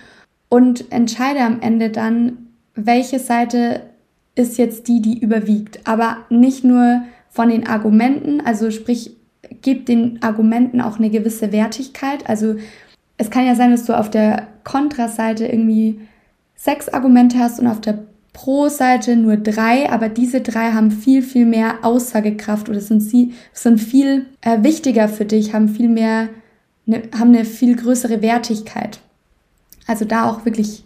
und 0.49 0.91
entscheide 0.93 1.41
am 1.41 1.61
Ende 1.61 1.91
dann, 1.91 2.39
welche 2.75 3.19
Seite 3.19 3.83
ist 4.35 4.59
jetzt 4.59 4.89
die, 4.89 5.01
die 5.01 5.19
überwiegt. 5.19 5.81
Aber 5.85 6.19
nicht 6.31 6.65
nur 6.65 7.03
von 7.29 7.49
den 7.49 7.67
Argumenten, 7.67 8.41
also 8.41 8.71
sprich, 8.71 9.17
gib 9.63 9.87
den 9.87 10.23
Argumenten 10.23 10.81
auch 10.81 10.99
eine 10.99 11.11
gewisse 11.11 11.53
Wertigkeit. 11.53 12.29
Also 12.29 12.57
es 13.17 13.31
kann 13.31 13.47
ja 13.47 13.55
sein, 13.55 13.71
dass 13.71 13.85
du 13.85 13.97
auf 13.97 14.11
der 14.11 14.49
Kontraseite 14.65 15.47
irgendwie 15.47 16.01
sechs 16.55 16.89
Argumente 16.89 17.39
hast 17.39 17.61
und 17.61 17.67
auf 17.67 17.81
der 17.81 17.99
Pro-Seite 18.35 19.17
nur 19.17 19.39
drei, 19.39 19.91
aber 19.91 20.11
diese 20.11 20.43
drei 20.43 20.73
haben 20.73 20.91
viel, 20.91 21.23
viel 21.23 21.47
mehr 21.47 21.79
Aussagekraft 21.83 22.69
oder 22.69 22.81
sind, 22.81 23.01
sie, 23.01 23.33
sind 23.55 23.79
viel 23.79 24.27
äh, 24.43 24.63
wichtiger 24.63 25.09
für 25.09 25.25
dich, 25.25 25.55
haben 25.55 25.69
viel 25.71 25.89
mehr, 25.89 26.29
ne, 26.85 27.03
haben 27.19 27.31
eine 27.35 27.47
viel 27.47 27.77
größere 27.77 28.21
Wertigkeit. 28.21 29.01
Also 29.87 30.05
da 30.05 30.29
auch 30.29 30.45
wirklich 30.45 30.85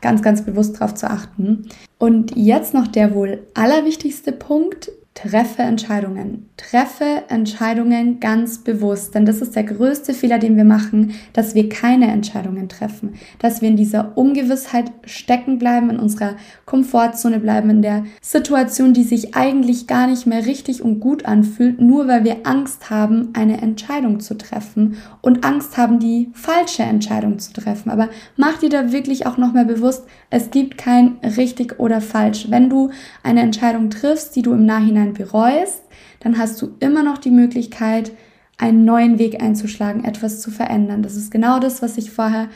ganz, 0.00 0.22
ganz 0.22 0.42
bewusst 0.42 0.80
drauf 0.80 0.94
zu 0.94 1.08
achten. 1.08 1.68
Und 1.98 2.34
jetzt 2.34 2.74
noch 2.74 2.86
der 2.86 3.14
wohl 3.14 3.42
allerwichtigste 3.54 4.32
Punkt, 4.32 4.90
Treffe 5.16 5.62
Entscheidungen. 5.62 6.50
Treffe 6.58 7.22
Entscheidungen 7.28 8.20
ganz 8.20 8.58
bewusst, 8.58 9.14
denn 9.14 9.24
das 9.24 9.40
ist 9.40 9.56
der 9.56 9.64
größte 9.64 10.12
Fehler, 10.12 10.38
den 10.38 10.58
wir 10.58 10.66
machen, 10.66 11.14
dass 11.32 11.54
wir 11.54 11.70
keine 11.70 12.12
Entscheidungen 12.12 12.68
treffen, 12.68 13.14
dass 13.38 13.62
wir 13.62 13.70
in 13.70 13.78
dieser 13.78 14.18
Ungewissheit 14.18 14.92
stecken 15.06 15.58
bleiben, 15.58 15.88
in 15.88 15.98
unserer 15.98 16.36
Komfortzone 16.66 17.40
bleiben, 17.40 17.70
in 17.70 17.80
der 17.80 18.04
Situation, 18.20 18.92
die 18.92 19.04
sich 19.04 19.34
eigentlich 19.34 19.86
gar 19.86 20.06
nicht 20.06 20.26
mehr 20.26 20.44
richtig 20.44 20.82
und 20.82 21.00
gut 21.00 21.24
anfühlt, 21.24 21.80
nur 21.80 22.08
weil 22.08 22.24
wir 22.24 22.46
Angst 22.46 22.90
haben, 22.90 23.30
eine 23.32 23.62
Entscheidung 23.62 24.20
zu 24.20 24.36
treffen 24.36 24.98
und 25.22 25.46
Angst 25.46 25.78
haben, 25.78 25.98
die 25.98 26.28
falsche 26.34 26.82
Entscheidung 26.82 27.38
zu 27.38 27.54
treffen. 27.54 27.88
Aber 27.88 28.10
mach 28.36 28.58
dir 28.58 28.68
da 28.68 28.92
wirklich 28.92 29.26
auch 29.26 29.38
nochmal 29.38 29.64
bewusst, 29.64 30.04
es 30.28 30.50
gibt 30.50 30.76
kein 30.76 31.16
richtig 31.36 31.80
oder 31.80 32.02
falsch. 32.02 32.50
Wenn 32.50 32.68
du 32.68 32.90
eine 33.22 33.40
Entscheidung 33.40 33.88
triffst, 33.88 34.36
die 34.36 34.42
du 34.42 34.52
im 34.52 34.66
Nachhinein 34.66 35.05
bereust, 35.12 35.82
dann 36.20 36.38
hast 36.38 36.60
du 36.60 36.74
immer 36.80 37.02
noch 37.02 37.18
die 37.18 37.30
Möglichkeit, 37.30 38.12
einen 38.58 38.84
neuen 38.84 39.18
Weg 39.18 39.42
einzuschlagen, 39.42 40.04
etwas 40.04 40.40
zu 40.40 40.50
verändern. 40.50 41.02
Das 41.02 41.14
ist 41.14 41.30
genau 41.30 41.58
das, 41.58 41.82
was 41.82 41.98
ich 41.98 42.10
vorher 42.10 42.48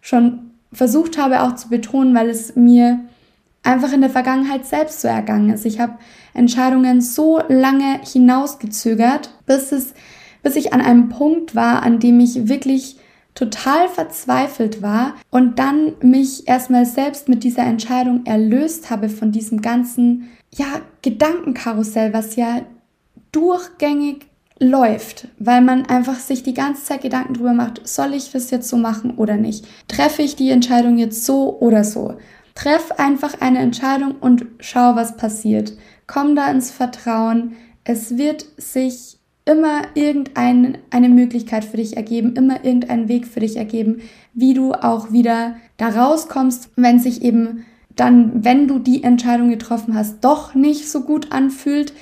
schon 0.00 0.50
versucht 0.72 1.16
habe 1.16 1.42
auch 1.42 1.54
zu 1.54 1.68
betonen, 1.68 2.14
weil 2.14 2.28
es 2.28 2.56
mir 2.56 3.00
einfach 3.62 3.92
in 3.92 4.00
der 4.00 4.10
Vergangenheit 4.10 4.66
selbst 4.66 5.00
so 5.00 5.08
ergangen 5.08 5.50
ist. 5.50 5.64
Ich 5.64 5.78
habe 5.78 5.94
Entscheidungen 6.34 7.00
so 7.00 7.40
lange 7.48 8.00
hinausgezögert, 8.02 9.30
bis 9.46 9.70
es 9.72 9.94
bis 10.44 10.54
ich 10.54 10.72
an 10.72 10.80
einem 10.80 11.08
Punkt 11.08 11.56
war, 11.56 11.82
an 11.82 11.98
dem 11.98 12.20
ich 12.20 12.46
wirklich 12.46 12.98
total 13.34 13.88
verzweifelt 13.88 14.80
war 14.80 15.14
und 15.30 15.58
dann 15.58 15.94
mich 16.00 16.46
erstmal 16.46 16.86
selbst 16.86 17.28
mit 17.28 17.42
dieser 17.42 17.64
Entscheidung 17.64 18.24
erlöst 18.26 18.90
habe 18.90 19.08
von 19.08 19.32
diesem 19.32 19.60
ganzen, 19.60 20.28
ja, 20.56 20.80
Gedankenkarussell, 21.02 22.12
was 22.12 22.36
ja 22.36 22.62
durchgängig 23.32 24.26
läuft, 24.60 25.28
weil 25.38 25.60
man 25.60 25.86
einfach 25.86 26.18
sich 26.18 26.42
die 26.42 26.54
ganze 26.54 26.84
Zeit 26.84 27.02
Gedanken 27.02 27.34
drüber 27.34 27.52
macht, 27.52 27.86
soll 27.86 28.14
ich 28.14 28.30
das 28.30 28.50
jetzt 28.50 28.68
so 28.68 28.76
machen 28.76 29.16
oder 29.16 29.36
nicht? 29.36 29.66
Treffe 29.88 30.22
ich 30.22 30.36
die 30.36 30.50
Entscheidung 30.50 30.96
jetzt 30.96 31.24
so 31.24 31.58
oder 31.58 31.82
so? 31.82 32.14
Treff 32.54 32.92
einfach 32.98 33.40
eine 33.40 33.58
Entscheidung 33.58 34.14
und 34.20 34.46
schau, 34.60 34.94
was 34.94 35.16
passiert. 35.16 35.72
Komm 36.06 36.36
da 36.36 36.50
ins 36.50 36.70
Vertrauen. 36.70 37.56
Es 37.82 38.16
wird 38.16 38.46
sich 38.56 39.18
immer 39.44 39.82
irgendeine 39.94 41.08
Möglichkeit 41.08 41.64
für 41.64 41.76
dich 41.76 41.96
ergeben, 41.96 42.34
immer 42.36 42.64
irgendeinen 42.64 43.08
Weg 43.08 43.26
für 43.26 43.40
dich 43.40 43.56
ergeben, 43.56 44.02
wie 44.32 44.54
du 44.54 44.72
auch 44.72 45.10
wieder 45.10 45.56
da 45.76 45.88
rauskommst, 45.88 46.70
wenn 46.76 47.00
sich 47.00 47.22
eben 47.22 47.66
dann, 47.96 48.44
wenn 48.44 48.68
du 48.68 48.78
die 48.78 49.02
Entscheidung 49.02 49.48
getroffen 49.50 49.94
hast, 49.94 50.24
doch 50.24 50.54
nicht 50.54 50.90
so 50.90 51.02
gut 51.02 51.32
anfühlt. 51.32 51.92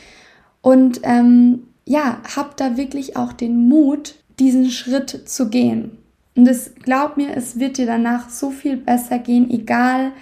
Und 0.61 1.00
ähm, 1.02 1.64
ja, 1.85 2.20
hab 2.37 2.57
da 2.57 2.76
wirklich 2.76 3.16
auch 3.16 3.33
den 3.33 3.68
Mut, 3.68 4.14
diesen 4.38 4.70
Schritt 4.70 5.28
zu 5.28 5.50
gehen. 5.50 5.98
Und 6.35 6.48
es 6.48 6.74
glaub 6.83 7.16
mir, 7.16 7.37
es 7.37 7.59
wird 7.59 7.78
dir 7.78 7.87
danach 7.87 8.31
so 8.31 8.50
viel 8.50 8.76
besser 8.76 9.18
gehen, 9.18 9.50
egal 9.50 10.12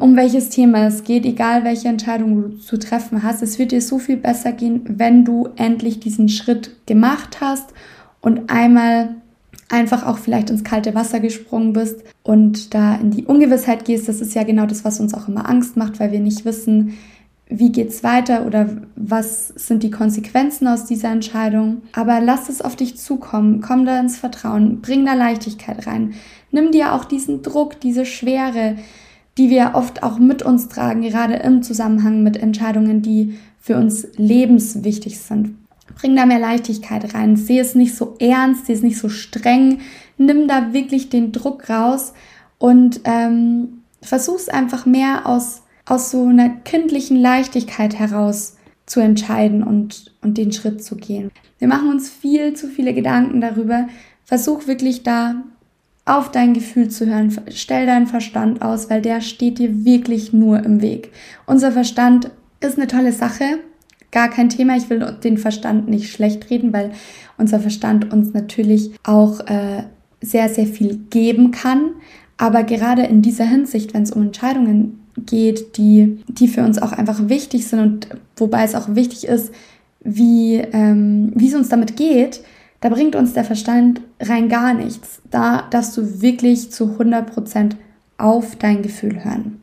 um 0.00 0.16
welches 0.16 0.48
Thema 0.48 0.86
es 0.86 1.04
geht, 1.04 1.24
egal 1.24 1.62
welche 1.62 1.88
Entscheidung 1.88 2.42
du 2.42 2.48
zu 2.58 2.76
treffen 2.76 3.22
hast. 3.22 3.40
Es 3.40 3.58
wird 3.58 3.70
dir 3.70 3.80
so 3.80 3.98
viel 3.98 4.16
besser 4.16 4.52
gehen, 4.52 4.82
wenn 4.84 5.24
du 5.24 5.48
endlich 5.56 6.00
diesen 6.00 6.28
Schritt 6.28 6.86
gemacht 6.86 7.40
hast 7.40 7.72
und 8.20 8.50
einmal 8.50 9.19
einfach 9.70 10.04
auch 10.04 10.18
vielleicht 10.18 10.50
ins 10.50 10.64
kalte 10.64 10.94
Wasser 10.94 11.20
gesprungen 11.20 11.72
bist 11.72 12.02
und 12.22 12.74
da 12.74 12.96
in 12.96 13.12
die 13.12 13.24
Ungewissheit 13.24 13.84
gehst. 13.84 14.08
Das 14.08 14.20
ist 14.20 14.34
ja 14.34 14.42
genau 14.42 14.66
das, 14.66 14.84
was 14.84 15.00
uns 15.00 15.14
auch 15.14 15.28
immer 15.28 15.48
Angst 15.48 15.76
macht, 15.76 16.00
weil 16.00 16.12
wir 16.12 16.20
nicht 16.20 16.44
wissen, 16.44 16.98
wie 17.46 17.72
geht's 17.72 18.04
weiter 18.04 18.46
oder 18.46 18.68
was 18.94 19.48
sind 19.48 19.82
die 19.82 19.90
Konsequenzen 19.90 20.68
aus 20.68 20.84
dieser 20.84 21.10
Entscheidung. 21.10 21.82
Aber 21.92 22.20
lass 22.20 22.48
es 22.48 22.62
auf 22.62 22.76
dich 22.76 22.96
zukommen, 22.96 23.60
komm 23.60 23.86
da 23.86 23.98
ins 23.98 24.18
Vertrauen, 24.18 24.80
bring 24.80 25.06
da 25.06 25.14
Leichtigkeit 25.14 25.86
rein. 25.86 26.14
Nimm 26.52 26.72
dir 26.72 26.92
auch 26.92 27.04
diesen 27.04 27.42
Druck, 27.42 27.80
diese 27.80 28.06
Schwere, 28.06 28.76
die 29.38 29.50
wir 29.50 29.72
oft 29.74 30.02
auch 30.02 30.18
mit 30.18 30.42
uns 30.42 30.68
tragen, 30.68 31.02
gerade 31.02 31.34
im 31.34 31.62
Zusammenhang 31.62 32.22
mit 32.22 32.36
Entscheidungen, 32.36 33.02
die 33.02 33.38
für 33.60 33.76
uns 33.76 34.06
lebenswichtig 34.16 35.18
sind. 35.18 35.59
Bring 35.96 36.16
da 36.16 36.26
mehr 36.26 36.38
Leichtigkeit 36.38 37.14
rein. 37.14 37.36
Sehe 37.36 37.60
es 37.60 37.74
nicht 37.74 37.94
so 37.94 38.16
ernst, 38.18 38.66
sehe 38.66 38.76
es 38.76 38.82
nicht 38.82 38.98
so 38.98 39.08
streng. 39.08 39.80
Nimm 40.18 40.48
da 40.48 40.72
wirklich 40.72 41.08
den 41.08 41.32
Druck 41.32 41.68
raus 41.68 42.12
und 42.58 43.00
ähm, 43.04 43.82
versuch 44.02 44.36
es 44.36 44.48
einfach 44.48 44.86
mehr 44.86 45.26
aus, 45.26 45.62
aus 45.86 46.10
so 46.10 46.26
einer 46.26 46.48
kindlichen 46.48 47.16
Leichtigkeit 47.16 47.98
heraus 47.98 48.56
zu 48.86 49.00
entscheiden 49.00 49.62
und, 49.62 50.14
und 50.20 50.36
den 50.36 50.52
Schritt 50.52 50.82
zu 50.82 50.96
gehen. 50.96 51.30
Wir 51.58 51.68
machen 51.68 51.90
uns 51.90 52.10
viel 52.10 52.54
zu 52.54 52.68
viele 52.68 52.92
Gedanken 52.92 53.40
darüber. 53.40 53.88
Versuch 54.24 54.66
wirklich 54.66 55.02
da 55.02 55.42
auf 56.04 56.30
dein 56.30 56.54
Gefühl 56.54 56.88
zu 56.88 57.06
hören. 57.06 57.36
Stell 57.50 57.86
deinen 57.86 58.06
Verstand 58.06 58.62
aus, 58.62 58.90
weil 58.90 59.00
der 59.00 59.20
steht 59.20 59.58
dir 59.58 59.84
wirklich 59.84 60.32
nur 60.32 60.64
im 60.64 60.82
Weg. 60.82 61.12
Unser 61.46 61.72
Verstand 61.72 62.30
ist 62.60 62.78
eine 62.78 62.88
tolle 62.88 63.12
Sache, 63.12 63.60
gar 64.12 64.28
kein 64.28 64.48
Thema. 64.48 64.76
Ich 64.76 64.90
will 64.90 65.00
den 65.22 65.38
Verstand 65.38 65.88
nicht 65.88 66.10
schlecht 66.10 66.50
reden, 66.50 66.72
weil 66.72 66.92
unser 67.38 67.60
Verstand 67.60 68.12
uns 68.12 68.32
natürlich 68.32 68.90
auch 69.04 69.40
äh, 69.40 69.84
sehr, 70.20 70.48
sehr 70.48 70.66
viel 70.66 70.96
geben 71.10 71.50
kann. 71.50 71.92
Aber 72.36 72.62
gerade 72.62 73.02
in 73.02 73.22
dieser 73.22 73.44
Hinsicht, 73.44 73.94
wenn 73.94 74.02
es 74.02 74.12
um 74.12 74.22
Entscheidungen 74.22 75.00
geht, 75.26 75.76
die, 75.76 76.22
die 76.28 76.48
für 76.48 76.62
uns 76.62 76.80
auch 76.80 76.92
einfach 76.92 77.28
wichtig 77.28 77.66
sind 77.66 77.80
und 77.80 78.08
wobei 78.36 78.64
es 78.64 78.74
auch 78.74 78.94
wichtig 78.94 79.26
ist, 79.26 79.52
wie, 80.02 80.56
ähm, 80.56 81.32
wie 81.34 81.48
es 81.48 81.54
uns 81.54 81.68
damit 81.68 81.96
geht, 81.96 82.40
da 82.80 82.88
bringt 82.88 83.14
uns 83.14 83.34
der 83.34 83.44
Verstand 83.44 84.00
rein 84.20 84.48
gar 84.48 84.72
nichts. 84.72 85.20
Da 85.30 85.68
darfst 85.70 85.96
du 85.96 86.22
wirklich 86.22 86.70
zu 86.70 86.96
100% 86.98 87.72
auf 88.16 88.56
dein 88.56 88.82
Gefühl 88.82 89.22
hören. 89.22 89.60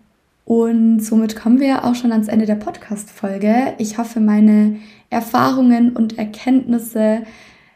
Und 0.47 1.01
somit 1.01 1.35
kommen 1.35 1.59
wir 1.59 1.83
auch 1.83 1.93
schon 1.93 2.13
ans 2.13 2.29
Ende 2.29 2.45
der 2.45 2.55
Podcast-Folge. 2.55 3.73
Ich 3.79 3.97
hoffe, 3.97 4.21
meine 4.21 4.77
Erfahrungen 5.09 5.91
und 5.91 6.17
Erkenntnisse 6.17 7.23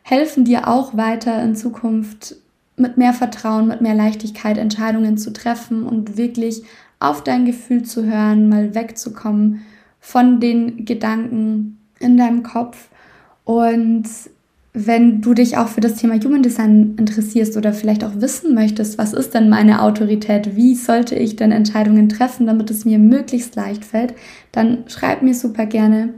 helfen 0.04 0.46
dir 0.46 0.70
auch 0.70 0.96
weiter 0.96 1.44
in 1.44 1.54
Zukunft 1.54 2.38
mit 2.78 2.96
mehr 2.96 3.12
Vertrauen, 3.12 3.68
mit 3.68 3.82
mehr 3.82 3.94
Leichtigkeit 3.94 4.58
Entscheidungen 4.58 5.18
zu 5.18 5.34
treffen 5.34 5.84
und 5.86 6.16
wirklich 6.16 6.64
auf 7.02 7.26
dein 7.26 7.44
Gefühl 7.44 7.84
zu 7.84 8.06
hören, 8.06 8.48
mal 8.48 8.74
wegzukommen 8.74 9.66
von 10.00 10.40
den 10.40 10.86
Gedanken 10.86 11.78
in 12.00 12.16
deinem 12.16 12.42
Kopf 12.42 12.88
und 13.44 14.06
wenn 14.74 15.22
du 15.22 15.34
dich 15.34 15.58
auch 15.58 15.68
für 15.68 15.82
das 15.82 15.96
Thema 15.96 16.16
Human 16.16 16.44
Design 16.44 16.96
interessierst 16.98 17.58
oder 17.58 17.74
vielleicht 17.74 18.06
auch 18.06 18.14
wissen 18.16 18.56
möchtest, 18.56 18.98
was 18.98 19.12
ist 19.12 19.34
denn 19.34 19.50
meine 19.50 19.82
Autorität, 19.82 20.56
wie 20.56 20.76
sollte 20.76 21.16
ich 21.16 21.36
denn 21.36 21.52
Entscheidungen 21.52 22.08
treffen, 22.08 22.48
damit 22.48 22.72
es 22.72 22.86
mir 22.86 22.98
möglichst 22.98 23.56
leicht 23.56 23.84
fällt, 23.84 24.14
dann 24.54 24.86
schreib 24.88 25.24
mir 25.24 25.34
super 25.34 25.66
gerne. 25.66 26.14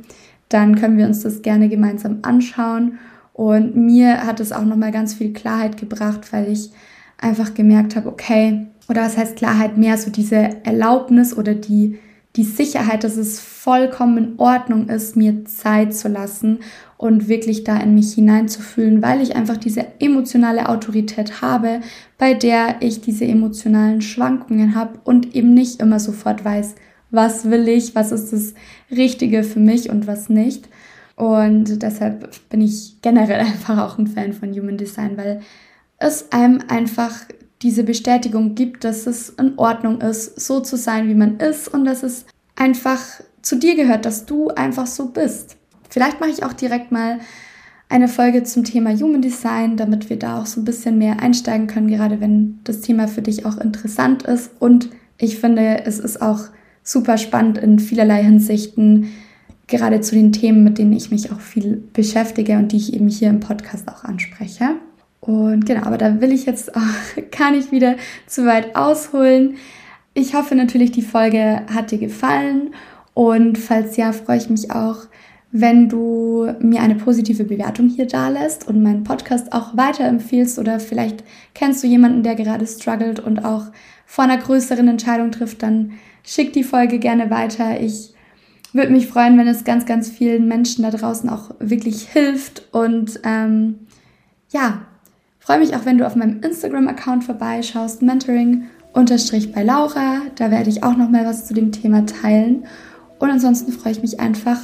Dann 0.49 0.75
können 0.75 0.97
wir 0.97 1.07
uns 1.07 1.21
das 1.21 1.41
gerne 1.41 1.67
gemeinsam 1.67 2.19
anschauen. 2.21 2.99
Und 3.33 3.75
mir 3.75 4.27
hat 4.27 4.39
es 4.39 4.51
auch 4.51 4.65
nochmal 4.65 4.91
ganz 4.91 5.15
viel 5.15 5.33
Klarheit 5.33 5.77
gebracht, 5.77 6.31
weil 6.31 6.51
ich 6.51 6.69
einfach 7.17 7.55
gemerkt 7.55 7.95
habe, 7.95 8.09
okay, 8.09 8.67
oder 8.87 9.01
was 9.01 9.17
heißt 9.17 9.35
Klarheit 9.35 9.77
mehr 9.77 9.97
so 9.97 10.11
diese 10.11 10.63
Erlaubnis 10.63 11.35
oder 11.35 11.55
die 11.55 11.97
die 12.35 12.43
Sicherheit, 12.43 13.03
dass 13.03 13.17
es 13.17 13.39
vollkommen 13.39 14.17
in 14.17 14.39
Ordnung 14.39 14.89
ist, 14.89 15.15
mir 15.15 15.45
Zeit 15.45 15.93
zu 15.93 16.07
lassen 16.07 16.59
und 17.03 17.27
wirklich 17.27 17.65
da 17.65 17.75
in 17.81 17.95
mich 17.95 18.13
hineinzufühlen, 18.13 19.01
weil 19.01 19.21
ich 19.21 19.35
einfach 19.35 19.57
diese 19.57 19.85
emotionale 19.99 20.69
Autorität 20.69 21.41
habe, 21.41 21.81
bei 22.17 22.33
der 22.33 22.77
ich 22.79 23.01
diese 23.01 23.25
emotionalen 23.25 24.01
Schwankungen 24.01 24.73
habe 24.73 24.99
und 25.03 25.35
eben 25.35 25.53
nicht 25.53 25.81
immer 25.81 25.99
sofort 25.99 26.45
weiß, 26.45 26.75
was 27.11 27.49
will 27.49 27.67
ich, 27.67 27.93
was 27.93 28.13
ist 28.13 28.31
das 28.31 28.53
Richtige 28.89 29.43
für 29.43 29.59
mich 29.59 29.89
und 29.89 30.07
was 30.07 30.29
nicht. 30.29 30.69
Und 31.17 31.83
deshalb 31.83 32.29
bin 32.49 32.61
ich 32.61 33.01
generell 33.01 33.39
einfach 33.41 33.79
auch 33.79 33.97
ein 33.97 34.07
Fan 34.07 34.31
von 34.31 34.53
Human 34.53 34.77
Design, 34.77 35.17
weil 35.17 35.41
es 35.97 36.31
einem 36.31 36.61
einfach 36.69 37.25
diese 37.61 37.83
Bestätigung 37.83 38.55
gibt, 38.55 38.85
dass 38.85 39.07
es 39.07 39.27
in 39.27 39.57
Ordnung 39.57 39.99
ist, 39.99 40.39
so 40.39 40.61
zu 40.61 40.77
sein, 40.77 41.09
wie 41.09 41.15
man 41.15 41.35
ist 41.41 41.67
und 41.67 41.83
dass 41.83 42.01
es 42.01 42.25
einfach 42.55 43.01
zu 43.41 43.57
dir 43.57 43.75
gehört, 43.75 44.05
dass 44.05 44.25
du 44.25 44.51
einfach 44.51 44.87
so 44.87 45.09
bist. 45.09 45.57
Vielleicht 45.93 46.19
mache 46.19 46.31
ich 46.31 46.43
auch 46.43 46.53
direkt 46.53 46.91
mal 46.91 47.19
eine 47.87 48.07
Folge 48.07 48.41
zum 48.41 48.63
Thema 48.63 48.97
Human 48.97 49.21
Design, 49.21 49.77
damit 49.77 50.09
wir 50.09 50.17
da 50.17 50.41
auch 50.41 50.47
so 50.47 50.59
ein 50.59 50.65
bisschen 50.65 50.97
mehr 50.97 51.19
einsteigen 51.19 51.67
können, 51.67 51.87
gerade 51.87 52.19
wenn 52.19 52.57
das 52.63 52.81
Thema 52.81 53.07
für 53.07 53.21
dich 53.21 53.45
auch 53.45 53.59
interessant 53.59 54.23
ist. 54.23 54.49
Und 54.57 54.89
ich 55.19 55.37
finde, 55.37 55.85
es 55.85 55.99
ist 55.99 56.19
auch 56.19 56.45
super 56.81 57.19
spannend 57.19 57.59
in 57.59 57.77
vielerlei 57.77 58.23
Hinsichten, 58.23 59.09
gerade 59.67 60.01
zu 60.01 60.15
den 60.15 60.31
Themen, 60.31 60.63
mit 60.63 60.79
denen 60.79 60.93
ich 60.93 61.11
mich 61.11 61.31
auch 61.31 61.39
viel 61.39 61.83
beschäftige 61.93 62.57
und 62.57 62.71
die 62.71 62.77
ich 62.77 62.95
eben 62.95 63.07
hier 63.07 63.29
im 63.29 63.39
Podcast 63.39 63.87
auch 63.87 64.03
anspreche. 64.03 64.69
Und 65.21 65.67
genau, 65.67 65.83
aber 65.83 65.99
da 65.99 66.19
will 66.21 66.31
ich 66.31 66.47
jetzt 66.47 66.75
auch 66.75 66.81
gar 67.37 67.51
nicht 67.51 67.71
wieder 67.71 67.97
zu 68.25 68.47
weit 68.47 68.75
ausholen. 68.75 69.57
Ich 70.15 70.33
hoffe 70.33 70.55
natürlich, 70.55 70.91
die 70.91 71.03
Folge 71.03 71.61
hat 71.71 71.91
dir 71.91 71.99
gefallen 71.99 72.73
und 73.13 73.59
falls 73.59 73.95
ja, 73.95 74.11
freue 74.11 74.37
ich 74.37 74.49
mich 74.49 74.71
auch, 74.71 75.05
wenn 75.55 75.87
du 75.87 76.51
mir 76.59 76.81
eine 76.81 76.95
positive 76.95 77.43
Bewertung 77.43 77.87
hier 77.87 78.07
da 78.07 78.27
lässt 78.27 78.67
und 78.67 78.81
meinen 78.81 79.03
Podcast 79.03 79.53
auch 79.53 79.77
weiterempfiehlst 79.77 80.57
oder 80.57 80.79
vielleicht 80.79 81.23
kennst 81.53 81.83
du 81.83 81.87
jemanden, 81.87 82.23
der 82.23 82.33
gerade 82.33 82.65
struggelt 82.65 83.19
und 83.19 83.45
auch 83.45 83.65
vor 84.07 84.23
einer 84.23 84.37
größeren 84.37 84.87
Entscheidung 84.87 85.29
trifft, 85.29 85.61
dann 85.61 85.91
schick 86.25 86.53
die 86.53 86.63
Folge 86.63 86.97
gerne 86.97 87.29
weiter. 87.29 87.79
Ich 87.79 88.15
würde 88.73 88.91
mich 88.91 89.05
freuen, 89.05 89.37
wenn 89.37 89.47
es 89.47 89.63
ganz, 89.63 89.85
ganz 89.85 90.09
vielen 90.09 90.47
Menschen 90.47 90.81
da 90.81 90.89
draußen 90.89 91.29
auch 91.29 91.51
wirklich 91.59 92.09
hilft 92.09 92.67
und 92.73 93.19
ähm, 93.23 93.75
ja, 94.49 94.81
freue 95.37 95.59
mich 95.59 95.75
auch, 95.75 95.85
wenn 95.85 95.99
du 95.99 96.07
auf 96.07 96.15
meinem 96.15 96.41
Instagram-Account 96.41 97.25
vorbeischaust, 97.25 98.01
Mentoring 98.01 98.63
unterstrich 98.91 99.51
bei 99.51 99.61
Laura. 99.61 100.21
Da 100.35 100.49
werde 100.49 100.71
ich 100.71 100.83
auch 100.83 100.97
noch 100.97 101.11
mal 101.11 101.27
was 101.27 101.45
zu 101.45 101.53
dem 101.53 101.71
Thema 101.71 102.07
teilen. 102.07 102.65
Und 103.19 103.29
ansonsten 103.29 103.71
freue 103.71 103.91
ich 103.91 104.01
mich 104.01 104.19
einfach, 104.19 104.59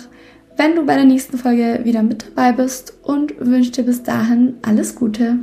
wenn 0.59 0.75
du 0.75 0.85
bei 0.85 0.95
der 0.95 1.05
nächsten 1.05 1.37
Folge 1.37 1.79
wieder 1.85 2.03
mit 2.03 2.25
dabei 2.27 2.51
bist 2.51 2.93
und 3.03 3.33
wünsche 3.39 3.71
dir 3.71 3.83
bis 3.83 4.03
dahin 4.03 4.55
alles 4.61 4.93
Gute. 4.93 5.39